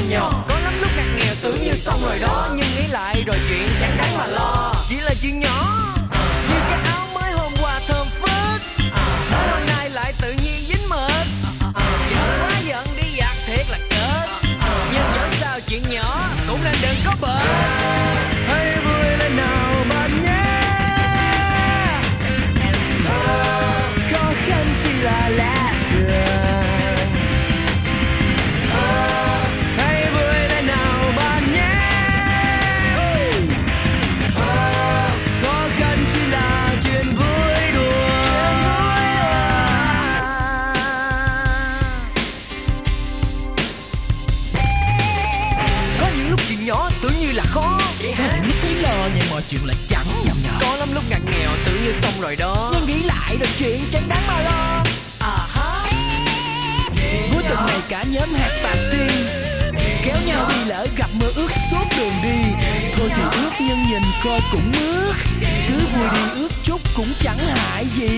Nhầm 0.00 0.10
nhò 0.10 0.44
có 0.48 0.60
lắm 0.60 0.74
lúc 0.80 0.90
ngặt 0.96 1.06
nghèo 1.16 1.34
tưởng 1.42 1.64
như 1.64 1.74
xong 1.74 2.02
rồi 2.06 2.18
đó. 2.18 2.48
Nhưng 2.56 2.66
nghĩ 2.76 2.86
lại 2.90 3.22
rồi 3.26 3.36
chuyện 3.48 3.68
chuyện 49.50 49.60
là 49.66 49.74
chẳng 49.88 50.06
nhầm 50.24 50.36
nhở. 50.44 50.50
Có 50.60 50.76
lắm 50.76 50.88
lúc 50.94 51.04
ngặt 51.10 51.20
nghèo 51.24 51.50
tự 51.66 51.80
như 51.84 51.92
xong 51.92 52.20
rồi 52.20 52.36
đó. 52.36 52.70
Nhưng 52.74 52.86
nghĩ 52.86 53.02
lại 53.02 53.36
rồi 53.40 53.48
chuyện 53.58 53.80
chẳng 53.92 54.08
đáng 54.08 54.26
mà 54.26 54.40
lo. 54.40 54.84
À 55.18 55.46
ha. 55.48 55.92
Cuối 57.32 57.42
tuần 57.48 57.66
này 57.66 57.80
cả 57.88 58.04
nhóm 58.10 58.34
hạt 58.34 58.50
party 58.62 59.14
kéo 60.04 60.16
nhau 60.26 60.48
đi 60.48 60.64
lỡ 60.64 60.86
gặp 60.96 61.10
mưa 61.12 61.30
ướt 61.36 61.48
suốt 61.70 61.84
đường 61.98 62.14
đi. 62.22 62.66
Thôi 62.94 63.10
thì 63.16 63.22
ướt 63.22 63.50
nhưng 63.60 63.86
nhìn 63.86 64.02
coi 64.24 64.40
cũng 64.52 64.72
ướt 64.72 65.14
cứ 65.68 65.86
vui 65.94 66.08
đi 66.14 66.40
ướt 66.40 66.50
chút 66.62 66.80
cũng 66.96 67.12
chẳng 67.20 67.38
hại 67.38 67.86
gì. 67.94 68.10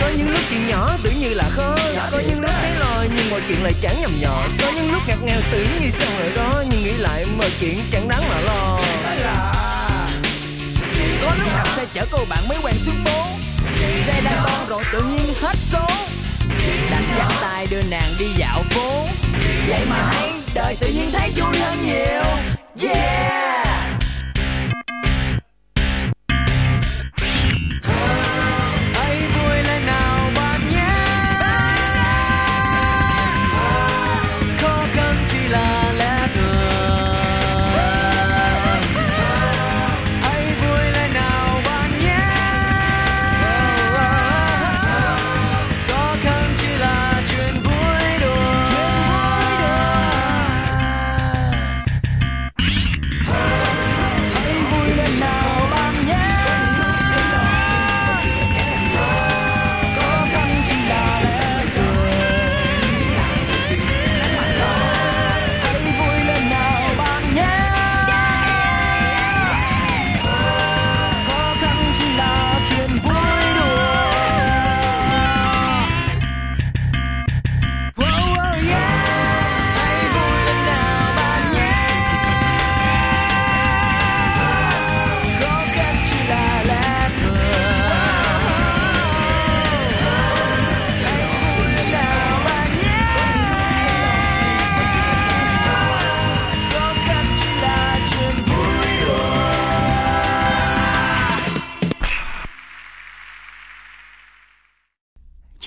Có 0.00 0.10
những 0.16 0.30
lúc 0.30 0.40
chuyện 0.50 0.68
nhỏ 0.68 0.90
tưởng 1.02 1.20
như 1.20 1.34
là 1.34 1.44
khó. 1.50 1.76
Có 2.10 2.18
những 2.28 2.40
lúc 2.40 2.50
thấy 2.60 2.74
lo 2.78 3.04
nhưng 3.16 3.30
mọi 3.30 3.40
chuyện 3.48 3.62
lại 3.62 3.72
chẳng 3.82 4.00
nhầm 4.00 4.20
nhỏ 4.20 4.46
sao 5.98 6.08
hồi 6.10 6.22
rồi 6.22 6.32
đó, 6.36 6.62
nhưng 6.70 6.82
nghĩ 6.82 6.92
lại 6.92 7.24
mọi 7.38 7.50
chuyện 7.60 7.78
chẳng 7.90 8.08
đáng 8.08 8.22
mà 8.28 8.40
lo. 8.40 8.80
Có 11.22 11.34
lúc 11.38 11.48
đạp 11.56 11.66
xe 11.76 11.84
chở 11.94 12.06
cô 12.10 12.18
bạn 12.28 12.48
mới 12.48 12.58
quen 12.62 12.74
xuống 12.78 13.04
phố. 13.04 13.26
Xe 14.06 14.20
đang 14.24 14.44
to 14.46 14.66
rồi 14.68 14.82
tự 14.92 15.02
nhiên 15.02 15.34
hết 15.40 15.56
số. 15.64 15.86
Đành 16.90 17.08
dắt 17.18 17.32
tay 17.40 17.66
đưa 17.70 17.82
nàng 17.82 18.14
đi 18.18 18.26
dạo 18.36 18.62
phố. 18.70 19.06
Vậy 19.68 19.86
mà 19.90 19.96
hay, 19.96 20.30
đời 20.54 20.76
tự 20.80 20.88
nhiên 20.88 21.12
thấy 21.12 21.32
vui 21.36 21.58
hơn 21.58 21.82
nhiều. 21.84 22.24
Yeah. 22.90 23.33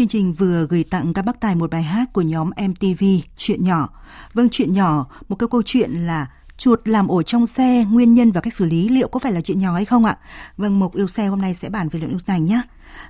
Chương 0.08 0.22
trình 0.22 0.34
vừa 0.34 0.68
gửi 0.70 0.84
tặng 0.84 1.14
các 1.14 1.22
bác 1.22 1.40
tài 1.40 1.56
một 1.56 1.72
bài 1.72 1.84
hát 1.84 2.14
của 2.14 2.22
nhóm 2.22 2.50
MTV 2.68 3.04
Chuyện 3.38 3.64
nhỏ. 3.64 3.90
Vâng, 4.34 4.50
chuyện 4.52 4.74
nhỏ, 4.74 5.06
một 5.30 5.36
cái 5.36 5.48
câu 5.52 5.62
chuyện 5.66 5.92
là 5.92 6.28
chuột 6.58 6.88
làm 6.88 7.08
ổ 7.08 7.24
trong 7.24 7.48
xe, 7.48 7.86
nguyên 7.92 8.14
nhân 8.14 8.32
và 8.32 8.42
cách 8.42 8.54
xử 8.54 8.66
lý 8.66 8.90
liệu 8.90 9.08
có 9.08 9.20
phải 9.20 9.32
là 9.32 9.42
chuyện 9.42 9.60
nhỏ 9.60 9.74
hay 9.74 9.86
không 9.86 10.06
ạ? 10.06 10.18
Vâng, 10.58 10.80
mục 10.80 10.96
yêu 10.96 11.08
xe 11.08 11.28
hôm 11.28 11.42
nay 11.42 11.56
sẽ 11.62 11.70
bàn 11.70 11.90
về 11.90 12.00
lượng 12.00 12.12
dung 12.12 12.20
dành 12.20 12.46
nhé. 12.46 12.62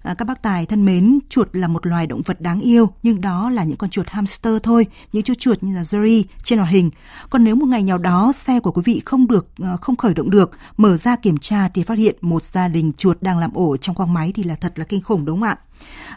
À, 0.01 0.13
các 0.13 0.25
bác 0.25 0.41
tài 0.41 0.65
thân 0.65 0.85
mến, 0.85 1.19
chuột 1.29 1.49
là 1.53 1.67
một 1.67 1.85
loài 1.85 2.07
động 2.07 2.21
vật 2.25 2.41
đáng 2.41 2.59
yêu, 2.59 2.89
nhưng 3.03 3.21
đó 3.21 3.49
là 3.49 3.63
những 3.63 3.77
con 3.77 3.89
chuột 3.89 4.09
hamster 4.09 4.53
thôi, 4.63 4.85
những 5.13 5.23
chú 5.23 5.33
chuột 5.33 5.63
như 5.63 5.75
là 5.75 5.81
Jerry 5.81 6.23
trên 6.43 6.59
hoạt 6.59 6.71
hình. 6.71 6.89
Còn 7.29 7.43
nếu 7.43 7.55
một 7.55 7.65
ngày 7.65 7.83
nào 7.83 7.97
đó 7.97 8.31
xe 8.35 8.59
của 8.59 8.71
quý 8.71 8.81
vị 8.85 9.01
không 9.05 9.27
được 9.27 9.47
à, 9.63 9.75
không 9.81 9.95
khởi 9.95 10.13
động 10.13 10.29
được, 10.29 10.51
mở 10.77 10.97
ra 10.97 11.15
kiểm 11.15 11.37
tra 11.37 11.67
thì 11.67 11.83
phát 11.83 11.97
hiện 11.97 12.15
một 12.21 12.43
gia 12.43 12.67
đình 12.67 12.91
chuột 12.97 13.21
đang 13.21 13.37
làm 13.37 13.53
ổ 13.53 13.77
trong 13.77 13.95
khoang 13.95 14.13
máy 14.13 14.31
thì 14.35 14.43
là 14.43 14.55
thật 14.55 14.79
là 14.79 14.85
kinh 14.85 15.01
khủng 15.01 15.25
đúng 15.25 15.39
không 15.39 15.49
ạ? 15.49 15.57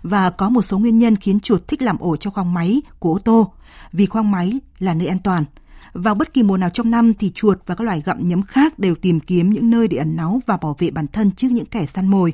Và 0.02 0.30
có 0.30 0.50
một 0.50 0.62
số 0.62 0.78
nguyên 0.78 0.98
nhân 0.98 1.16
khiến 1.16 1.40
chuột 1.40 1.68
thích 1.68 1.82
làm 1.82 1.98
ổ 1.98 2.16
trong 2.16 2.34
khoang 2.34 2.54
máy 2.54 2.82
của 2.98 3.12
ô 3.12 3.18
tô, 3.18 3.52
vì 3.92 4.06
khoang 4.06 4.30
máy 4.30 4.58
là 4.78 4.94
nơi 4.94 5.08
an 5.08 5.18
toàn. 5.18 5.44
Vào 5.92 6.14
bất 6.14 6.34
kỳ 6.34 6.42
mùa 6.42 6.56
nào 6.56 6.70
trong 6.70 6.90
năm 6.90 7.14
thì 7.14 7.30
chuột 7.34 7.58
và 7.66 7.74
các 7.74 7.84
loài 7.84 8.02
gặm 8.04 8.28
nhấm 8.28 8.42
khác 8.42 8.78
đều 8.78 8.94
tìm 8.94 9.20
kiếm 9.20 9.50
những 9.50 9.70
nơi 9.70 9.88
để 9.88 9.96
ẩn 9.96 10.16
náu 10.16 10.40
và 10.46 10.56
bảo 10.56 10.76
vệ 10.78 10.90
bản 10.90 11.06
thân 11.06 11.30
trước 11.30 11.48
những 11.50 11.66
kẻ 11.66 11.86
săn 11.86 12.08
mồi. 12.08 12.32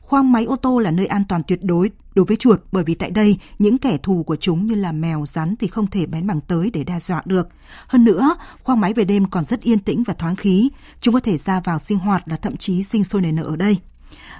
Khoang 0.00 0.32
máy 0.32 0.44
ô 0.44 0.56
tô 0.56 0.78
là 0.78 0.90
nơi 0.90 1.06
an 1.06 1.24
toàn 1.28 1.42
tuyệt 1.46 1.58
đối 1.62 1.90
đối 2.14 2.24
với 2.24 2.36
chuột 2.36 2.60
bởi 2.72 2.84
vì 2.84 2.94
tại 2.94 3.10
đây 3.10 3.38
những 3.58 3.78
kẻ 3.78 3.98
thù 4.02 4.22
của 4.22 4.36
chúng 4.36 4.66
như 4.66 4.74
là 4.74 4.92
mèo, 4.92 5.26
rắn 5.26 5.56
thì 5.56 5.66
không 5.66 5.86
thể 5.86 6.06
bén 6.06 6.26
bằng 6.26 6.40
tới 6.40 6.70
để 6.70 6.84
đe 6.84 7.00
dọa 7.00 7.22
được. 7.24 7.48
Hơn 7.86 8.04
nữa, 8.04 8.36
khoang 8.62 8.80
máy 8.80 8.92
về 8.92 9.04
đêm 9.04 9.30
còn 9.30 9.44
rất 9.44 9.62
yên 9.62 9.78
tĩnh 9.78 10.02
và 10.06 10.14
thoáng 10.14 10.36
khí. 10.36 10.70
Chúng 11.00 11.14
có 11.14 11.20
thể 11.20 11.38
ra 11.38 11.60
vào 11.60 11.78
sinh 11.78 11.98
hoạt 11.98 12.22
và 12.26 12.36
thậm 12.36 12.56
chí 12.56 12.82
sinh 12.82 13.04
sôi 13.04 13.22
nảy 13.22 13.32
nở 13.32 13.42
ở 13.42 13.56
đây. 13.56 13.78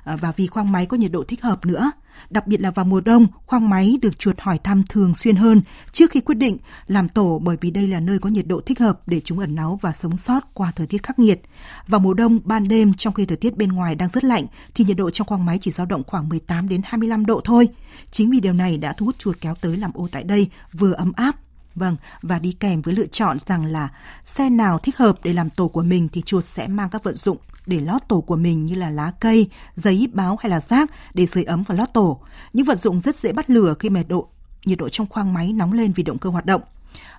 À, 0.04 0.16
và 0.16 0.32
vì 0.36 0.46
khoang 0.46 0.72
máy 0.72 0.86
có 0.86 0.96
nhiệt 0.96 1.12
độ 1.12 1.24
thích 1.28 1.42
hợp 1.42 1.66
nữa, 1.66 1.90
Đặc 2.30 2.46
biệt 2.46 2.60
là 2.60 2.70
vào 2.70 2.84
mùa 2.84 3.00
đông, 3.00 3.26
khoang 3.46 3.70
máy 3.70 3.98
được 4.02 4.18
chuột 4.18 4.40
hỏi 4.40 4.58
thăm 4.58 4.82
thường 4.88 5.14
xuyên 5.14 5.36
hơn 5.36 5.62
trước 5.92 6.10
khi 6.10 6.20
quyết 6.20 6.34
định 6.34 6.56
làm 6.86 7.08
tổ 7.08 7.40
bởi 7.44 7.56
vì 7.60 7.70
đây 7.70 7.88
là 7.88 8.00
nơi 8.00 8.18
có 8.18 8.28
nhiệt 8.28 8.46
độ 8.46 8.60
thích 8.60 8.78
hợp 8.78 9.00
để 9.06 9.20
chúng 9.20 9.38
ẩn 9.38 9.54
náu 9.54 9.78
và 9.82 9.92
sống 9.92 10.18
sót 10.18 10.54
qua 10.54 10.72
thời 10.76 10.86
tiết 10.86 11.02
khắc 11.02 11.18
nghiệt. 11.18 11.40
Vào 11.88 12.00
mùa 12.00 12.14
đông, 12.14 12.38
ban 12.44 12.68
đêm 12.68 12.94
trong 12.94 13.14
khi 13.14 13.26
thời 13.26 13.36
tiết 13.36 13.56
bên 13.56 13.72
ngoài 13.72 13.94
đang 13.94 14.08
rất 14.12 14.24
lạnh 14.24 14.44
thì 14.74 14.84
nhiệt 14.84 14.96
độ 14.96 15.10
trong 15.10 15.26
khoang 15.26 15.44
máy 15.44 15.58
chỉ 15.60 15.70
dao 15.70 15.86
động 15.86 16.02
khoảng 16.06 16.28
18 16.28 16.68
đến 16.68 16.80
25 16.84 17.26
độ 17.26 17.40
thôi. 17.44 17.68
Chính 18.10 18.30
vì 18.30 18.40
điều 18.40 18.52
này 18.52 18.78
đã 18.78 18.92
thu 18.92 19.06
hút 19.06 19.18
chuột 19.18 19.36
kéo 19.40 19.54
tới 19.60 19.76
làm 19.76 19.90
ô 19.94 20.08
tại 20.12 20.24
đây 20.24 20.50
vừa 20.72 20.92
ấm 20.92 21.12
áp 21.16 21.36
Vâng, 21.76 21.96
và 22.22 22.38
đi 22.38 22.52
kèm 22.52 22.82
với 22.82 22.94
lựa 22.94 23.06
chọn 23.06 23.38
rằng 23.46 23.66
là 23.66 23.88
xe 24.24 24.50
nào 24.50 24.78
thích 24.78 24.96
hợp 24.96 25.18
để 25.24 25.32
làm 25.32 25.50
tổ 25.50 25.68
của 25.68 25.82
mình 25.82 26.08
thì 26.12 26.22
chuột 26.22 26.44
sẽ 26.44 26.66
mang 26.66 26.90
các 26.90 27.04
vận 27.04 27.16
dụng 27.16 27.36
để 27.66 27.80
lót 27.80 28.02
tổ 28.08 28.20
của 28.20 28.36
mình 28.36 28.64
như 28.64 28.74
là 28.74 28.90
lá 28.90 29.12
cây, 29.20 29.50
giấy, 29.76 30.08
báo 30.12 30.38
hay 30.40 30.50
là 30.50 30.60
rác 30.60 30.90
để 31.14 31.26
sưởi 31.26 31.44
ấm 31.44 31.64
và 31.68 31.74
lót 31.74 31.92
tổ. 31.92 32.20
Những 32.52 32.66
vật 32.66 32.80
dụng 32.80 33.00
rất 33.00 33.16
dễ 33.16 33.32
bắt 33.32 33.50
lửa 33.50 33.74
khi 33.78 33.88
nhiệt 33.88 34.08
độ 34.08 34.28
nhiệt 34.64 34.78
độ 34.78 34.88
trong 34.88 35.06
khoang 35.06 35.34
máy 35.34 35.52
nóng 35.52 35.72
lên 35.72 35.92
vì 35.92 36.02
động 36.02 36.18
cơ 36.18 36.30
hoạt 36.30 36.46
động. 36.46 36.62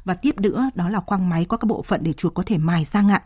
Và 0.06 0.13
tiếp 0.13 0.39
nữa 0.39 0.70
đó 0.76 0.89
là 0.89 1.00
khoang 1.00 1.30
máy 1.30 1.46
có 1.46 1.58
các 1.58 1.65
bộ 1.67 1.84
phận 1.84 2.04
để 2.04 2.13
chuột 2.13 2.34
có 2.34 2.43
thể 2.46 2.58
mài 2.58 2.86
răng 2.93 3.10
ạ. 3.10 3.22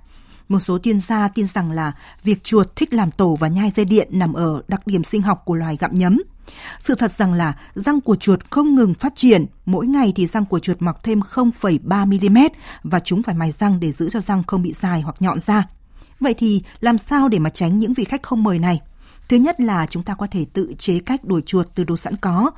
Một 0.50 0.60
số 0.60 0.80
chuyên 0.80 1.00
gia 1.00 1.28
tin 1.28 1.48
rằng 1.48 1.72
là 1.72 1.92
việc 2.24 2.44
chuột 2.44 2.76
thích 2.76 2.94
làm 2.94 3.12
tổ 3.12 3.36
và 3.36 3.48
nhai 3.48 3.72
dây 3.76 3.86
điện 3.86 4.08
nằm 4.12 4.34
ở 4.34 4.62
đặc 4.68 4.88
điểm 4.88 5.04
sinh 5.04 5.22
học 5.22 5.42
của 5.46 5.56
loài 5.56 5.78
gặm 5.80 5.98
nhấm. 5.98 6.22
Sự 6.80 6.96
thật 6.96 7.12
rằng 7.18 7.34
là 7.34 7.54
răng 7.76 8.02
của 8.02 8.16
chuột 8.16 8.40
không 8.50 8.76
ngừng 8.76 8.94
phát 8.94 9.16
triển, 9.16 9.46
mỗi 9.66 9.88
ngày 9.88 10.14
thì 10.16 10.28
răng 10.28 10.46
của 10.46 10.60
chuột 10.60 10.82
mọc 10.82 11.04
thêm 11.04 11.20
0,3 11.20 12.06
mm 12.06 12.38
và 12.84 13.00
chúng 13.00 13.24
phải 13.24 13.36
mài 13.36 13.52
răng 13.52 13.80
để 13.80 13.92
giữ 13.92 14.10
cho 14.10 14.20
răng 14.22 14.44
không 14.44 14.62
bị 14.62 14.74
dài 14.74 15.02
hoặc 15.02 15.16
nhọn 15.20 15.40
ra. 15.40 15.68
Vậy 16.20 16.34
thì 16.34 16.64
làm 16.80 16.98
sao 16.98 17.30
để 17.30 17.40
mà 17.40 17.50
tránh 17.50 17.80
những 17.80 17.94
vị 17.94 18.04
khách 18.04 18.24
không 18.24 18.44
mời 18.44 18.60
này? 18.60 18.82
Thứ 19.30 19.38
nhất 19.38 19.62
là 19.62 19.86
chúng 19.90 20.04
ta 20.04 20.14
có 20.14 20.28
thể 20.32 20.46
tự 20.54 20.74
chế 20.78 21.00
cách 21.00 21.24
đuổi 21.24 21.42
chuột 21.46 21.68
từ 21.76 21.84
đồ 21.84 21.98
sẵn 21.98 22.16
có, 22.16 22.52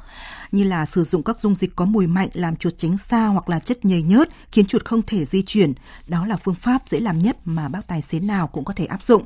như 0.53 0.63
là 0.63 0.85
sử 0.85 1.03
dụng 1.03 1.23
các 1.23 1.39
dung 1.39 1.55
dịch 1.55 1.75
có 1.75 1.85
mùi 1.85 2.07
mạnh 2.07 2.29
làm 2.33 2.55
chuột 2.55 2.73
tránh 2.77 2.97
xa 2.97 3.27
hoặc 3.27 3.49
là 3.49 3.59
chất 3.59 3.85
nhầy 3.85 4.01
nhớt 4.01 4.29
khiến 4.51 4.65
chuột 4.65 4.85
không 4.85 5.01
thể 5.01 5.25
di 5.25 5.41
chuyển. 5.41 5.73
Đó 6.07 6.25
là 6.25 6.37
phương 6.37 6.55
pháp 6.55 6.83
dễ 6.89 6.99
làm 6.99 7.21
nhất 7.21 7.37
mà 7.45 7.67
bác 7.67 7.87
tài 7.87 8.01
xế 8.01 8.19
nào 8.19 8.47
cũng 8.47 8.65
có 8.65 8.73
thể 8.73 8.85
áp 8.85 9.01
dụng. 9.03 9.23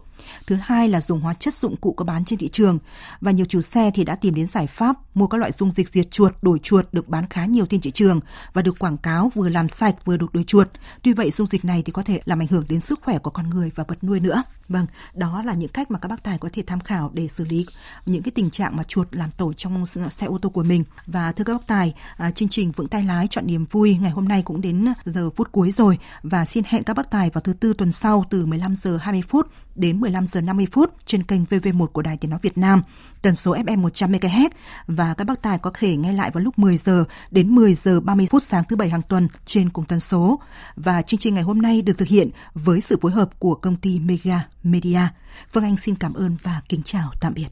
Thứ 0.47 0.55
hai 0.61 0.89
là 0.89 1.01
dùng 1.01 1.21
hóa 1.21 1.33
chất 1.33 1.55
dụng 1.55 1.75
cụ 1.75 1.93
có 1.93 2.05
bán 2.05 2.25
trên 2.25 2.39
thị 2.39 2.49
trường 2.49 2.79
và 3.21 3.31
nhiều 3.31 3.45
chủ 3.45 3.61
xe 3.61 3.91
thì 3.93 4.03
đã 4.03 4.15
tìm 4.15 4.35
đến 4.35 4.47
giải 4.47 4.67
pháp 4.67 4.95
mua 5.13 5.27
các 5.27 5.37
loại 5.37 5.51
dung 5.51 5.71
dịch 5.71 5.89
diệt 5.89 6.11
chuột, 6.11 6.33
đuổi 6.41 6.59
chuột 6.63 6.85
được 6.91 7.07
bán 7.07 7.27
khá 7.29 7.45
nhiều 7.45 7.65
trên 7.65 7.81
thị 7.81 7.91
trường 7.91 8.19
và 8.53 8.61
được 8.61 8.79
quảng 8.79 8.97
cáo 8.97 9.31
vừa 9.35 9.49
làm 9.49 9.69
sạch 9.69 9.95
vừa 10.05 10.17
được 10.17 10.33
đuổi 10.33 10.43
chuột. 10.43 10.67
Tuy 11.03 11.13
vậy 11.13 11.31
dung 11.31 11.47
dịch 11.47 11.65
này 11.65 11.83
thì 11.85 11.91
có 11.91 12.03
thể 12.03 12.21
làm 12.25 12.41
ảnh 12.41 12.47
hưởng 12.47 12.65
đến 12.69 12.81
sức 12.81 12.99
khỏe 13.03 13.19
của 13.19 13.29
con 13.29 13.49
người 13.49 13.71
và 13.75 13.83
vật 13.87 14.03
nuôi 14.03 14.19
nữa. 14.19 14.43
Vâng, 14.69 14.85
đó 15.13 15.43
là 15.45 15.53
những 15.53 15.69
cách 15.69 15.91
mà 15.91 15.99
các 15.99 16.07
bác 16.07 16.23
tài 16.23 16.37
có 16.37 16.49
thể 16.53 16.63
tham 16.67 16.79
khảo 16.79 17.11
để 17.13 17.27
xử 17.27 17.45
lý 17.45 17.65
những 18.05 18.23
cái 18.23 18.31
tình 18.31 18.49
trạng 18.49 18.75
mà 18.75 18.83
chuột 18.83 19.07
làm 19.11 19.31
tổ 19.31 19.53
trong 19.53 19.85
xe 19.85 20.25
ô 20.25 20.37
tô 20.41 20.49
của 20.49 20.63
mình. 20.63 20.83
Và 21.05 21.16
và 21.17 21.31
thưa 21.31 21.43
các 21.43 21.53
bác 21.53 21.67
tài, 21.67 21.93
à, 22.17 22.31
chương 22.31 22.49
trình 22.49 22.71
vững 22.71 22.87
tay 22.87 23.03
lái 23.03 23.27
chọn 23.27 23.47
niềm 23.47 23.65
vui 23.71 23.97
ngày 24.01 24.11
hôm 24.11 24.27
nay 24.27 24.41
cũng 24.41 24.61
đến 24.61 24.85
giờ 25.05 25.29
phút 25.29 25.51
cuối 25.51 25.71
rồi 25.71 25.97
và 26.23 26.45
xin 26.45 26.63
hẹn 26.67 26.83
các 26.83 26.97
bác 26.97 27.11
tài 27.11 27.29
vào 27.29 27.41
thứ 27.41 27.53
tư 27.53 27.73
tuần 27.77 27.91
sau 27.91 28.25
từ 28.29 28.45
15 28.45 28.75
giờ 28.75 28.97
20 28.97 29.23
phút 29.27 29.47
đến 29.75 29.99
15 29.99 30.25
giờ 30.25 30.41
50 30.41 30.67
phút 30.71 30.93
trên 31.05 31.23
kênh 31.23 31.43
VV1 31.43 31.87
của 31.87 32.01
Đài 32.01 32.17
Tiếng 32.17 32.31
nói 32.31 32.39
Việt 32.43 32.57
Nam, 32.57 32.81
tần 33.21 33.35
số 33.35 33.55
FM 33.55 33.77
100 33.77 34.11
MHz 34.11 34.49
và 34.87 35.13
các 35.13 35.23
bác 35.23 35.41
tài 35.41 35.57
có 35.57 35.71
thể 35.79 35.95
nghe 35.95 36.13
lại 36.13 36.31
vào 36.31 36.43
lúc 36.43 36.59
10 36.59 36.77
giờ 36.77 37.03
đến 37.31 37.55
10 37.55 37.75
giờ 37.75 37.99
30 37.99 38.27
phút 38.31 38.43
sáng 38.43 38.63
thứ 38.69 38.75
bảy 38.75 38.89
hàng 38.89 39.01
tuần 39.09 39.27
trên 39.45 39.69
cùng 39.69 39.85
tần 39.85 39.99
số. 39.99 40.39
Và 40.75 41.01
chương 41.01 41.19
trình 41.19 41.33
ngày 41.33 41.43
hôm 41.43 41.61
nay 41.61 41.81
được 41.81 41.97
thực 41.97 42.07
hiện 42.07 42.29
với 42.53 42.81
sự 42.81 42.97
phối 43.01 43.11
hợp 43.11 43.29
của 43.39 43.55
công 43.55 43.75
ty 43.75 43.99
Mega 43.99 44.47
Media. 44.63 45.01
Vâng 45.53 45.63
Anh 45.63 45.77
xin 45.77 45.95
cảm 45.95 46.13
ơn 46.13 46.37
và 46.43 46.61
kính 46.69 46.81
chào 46.83 47.11
tạm 47.21 47.33
biệt. 47.33 47.47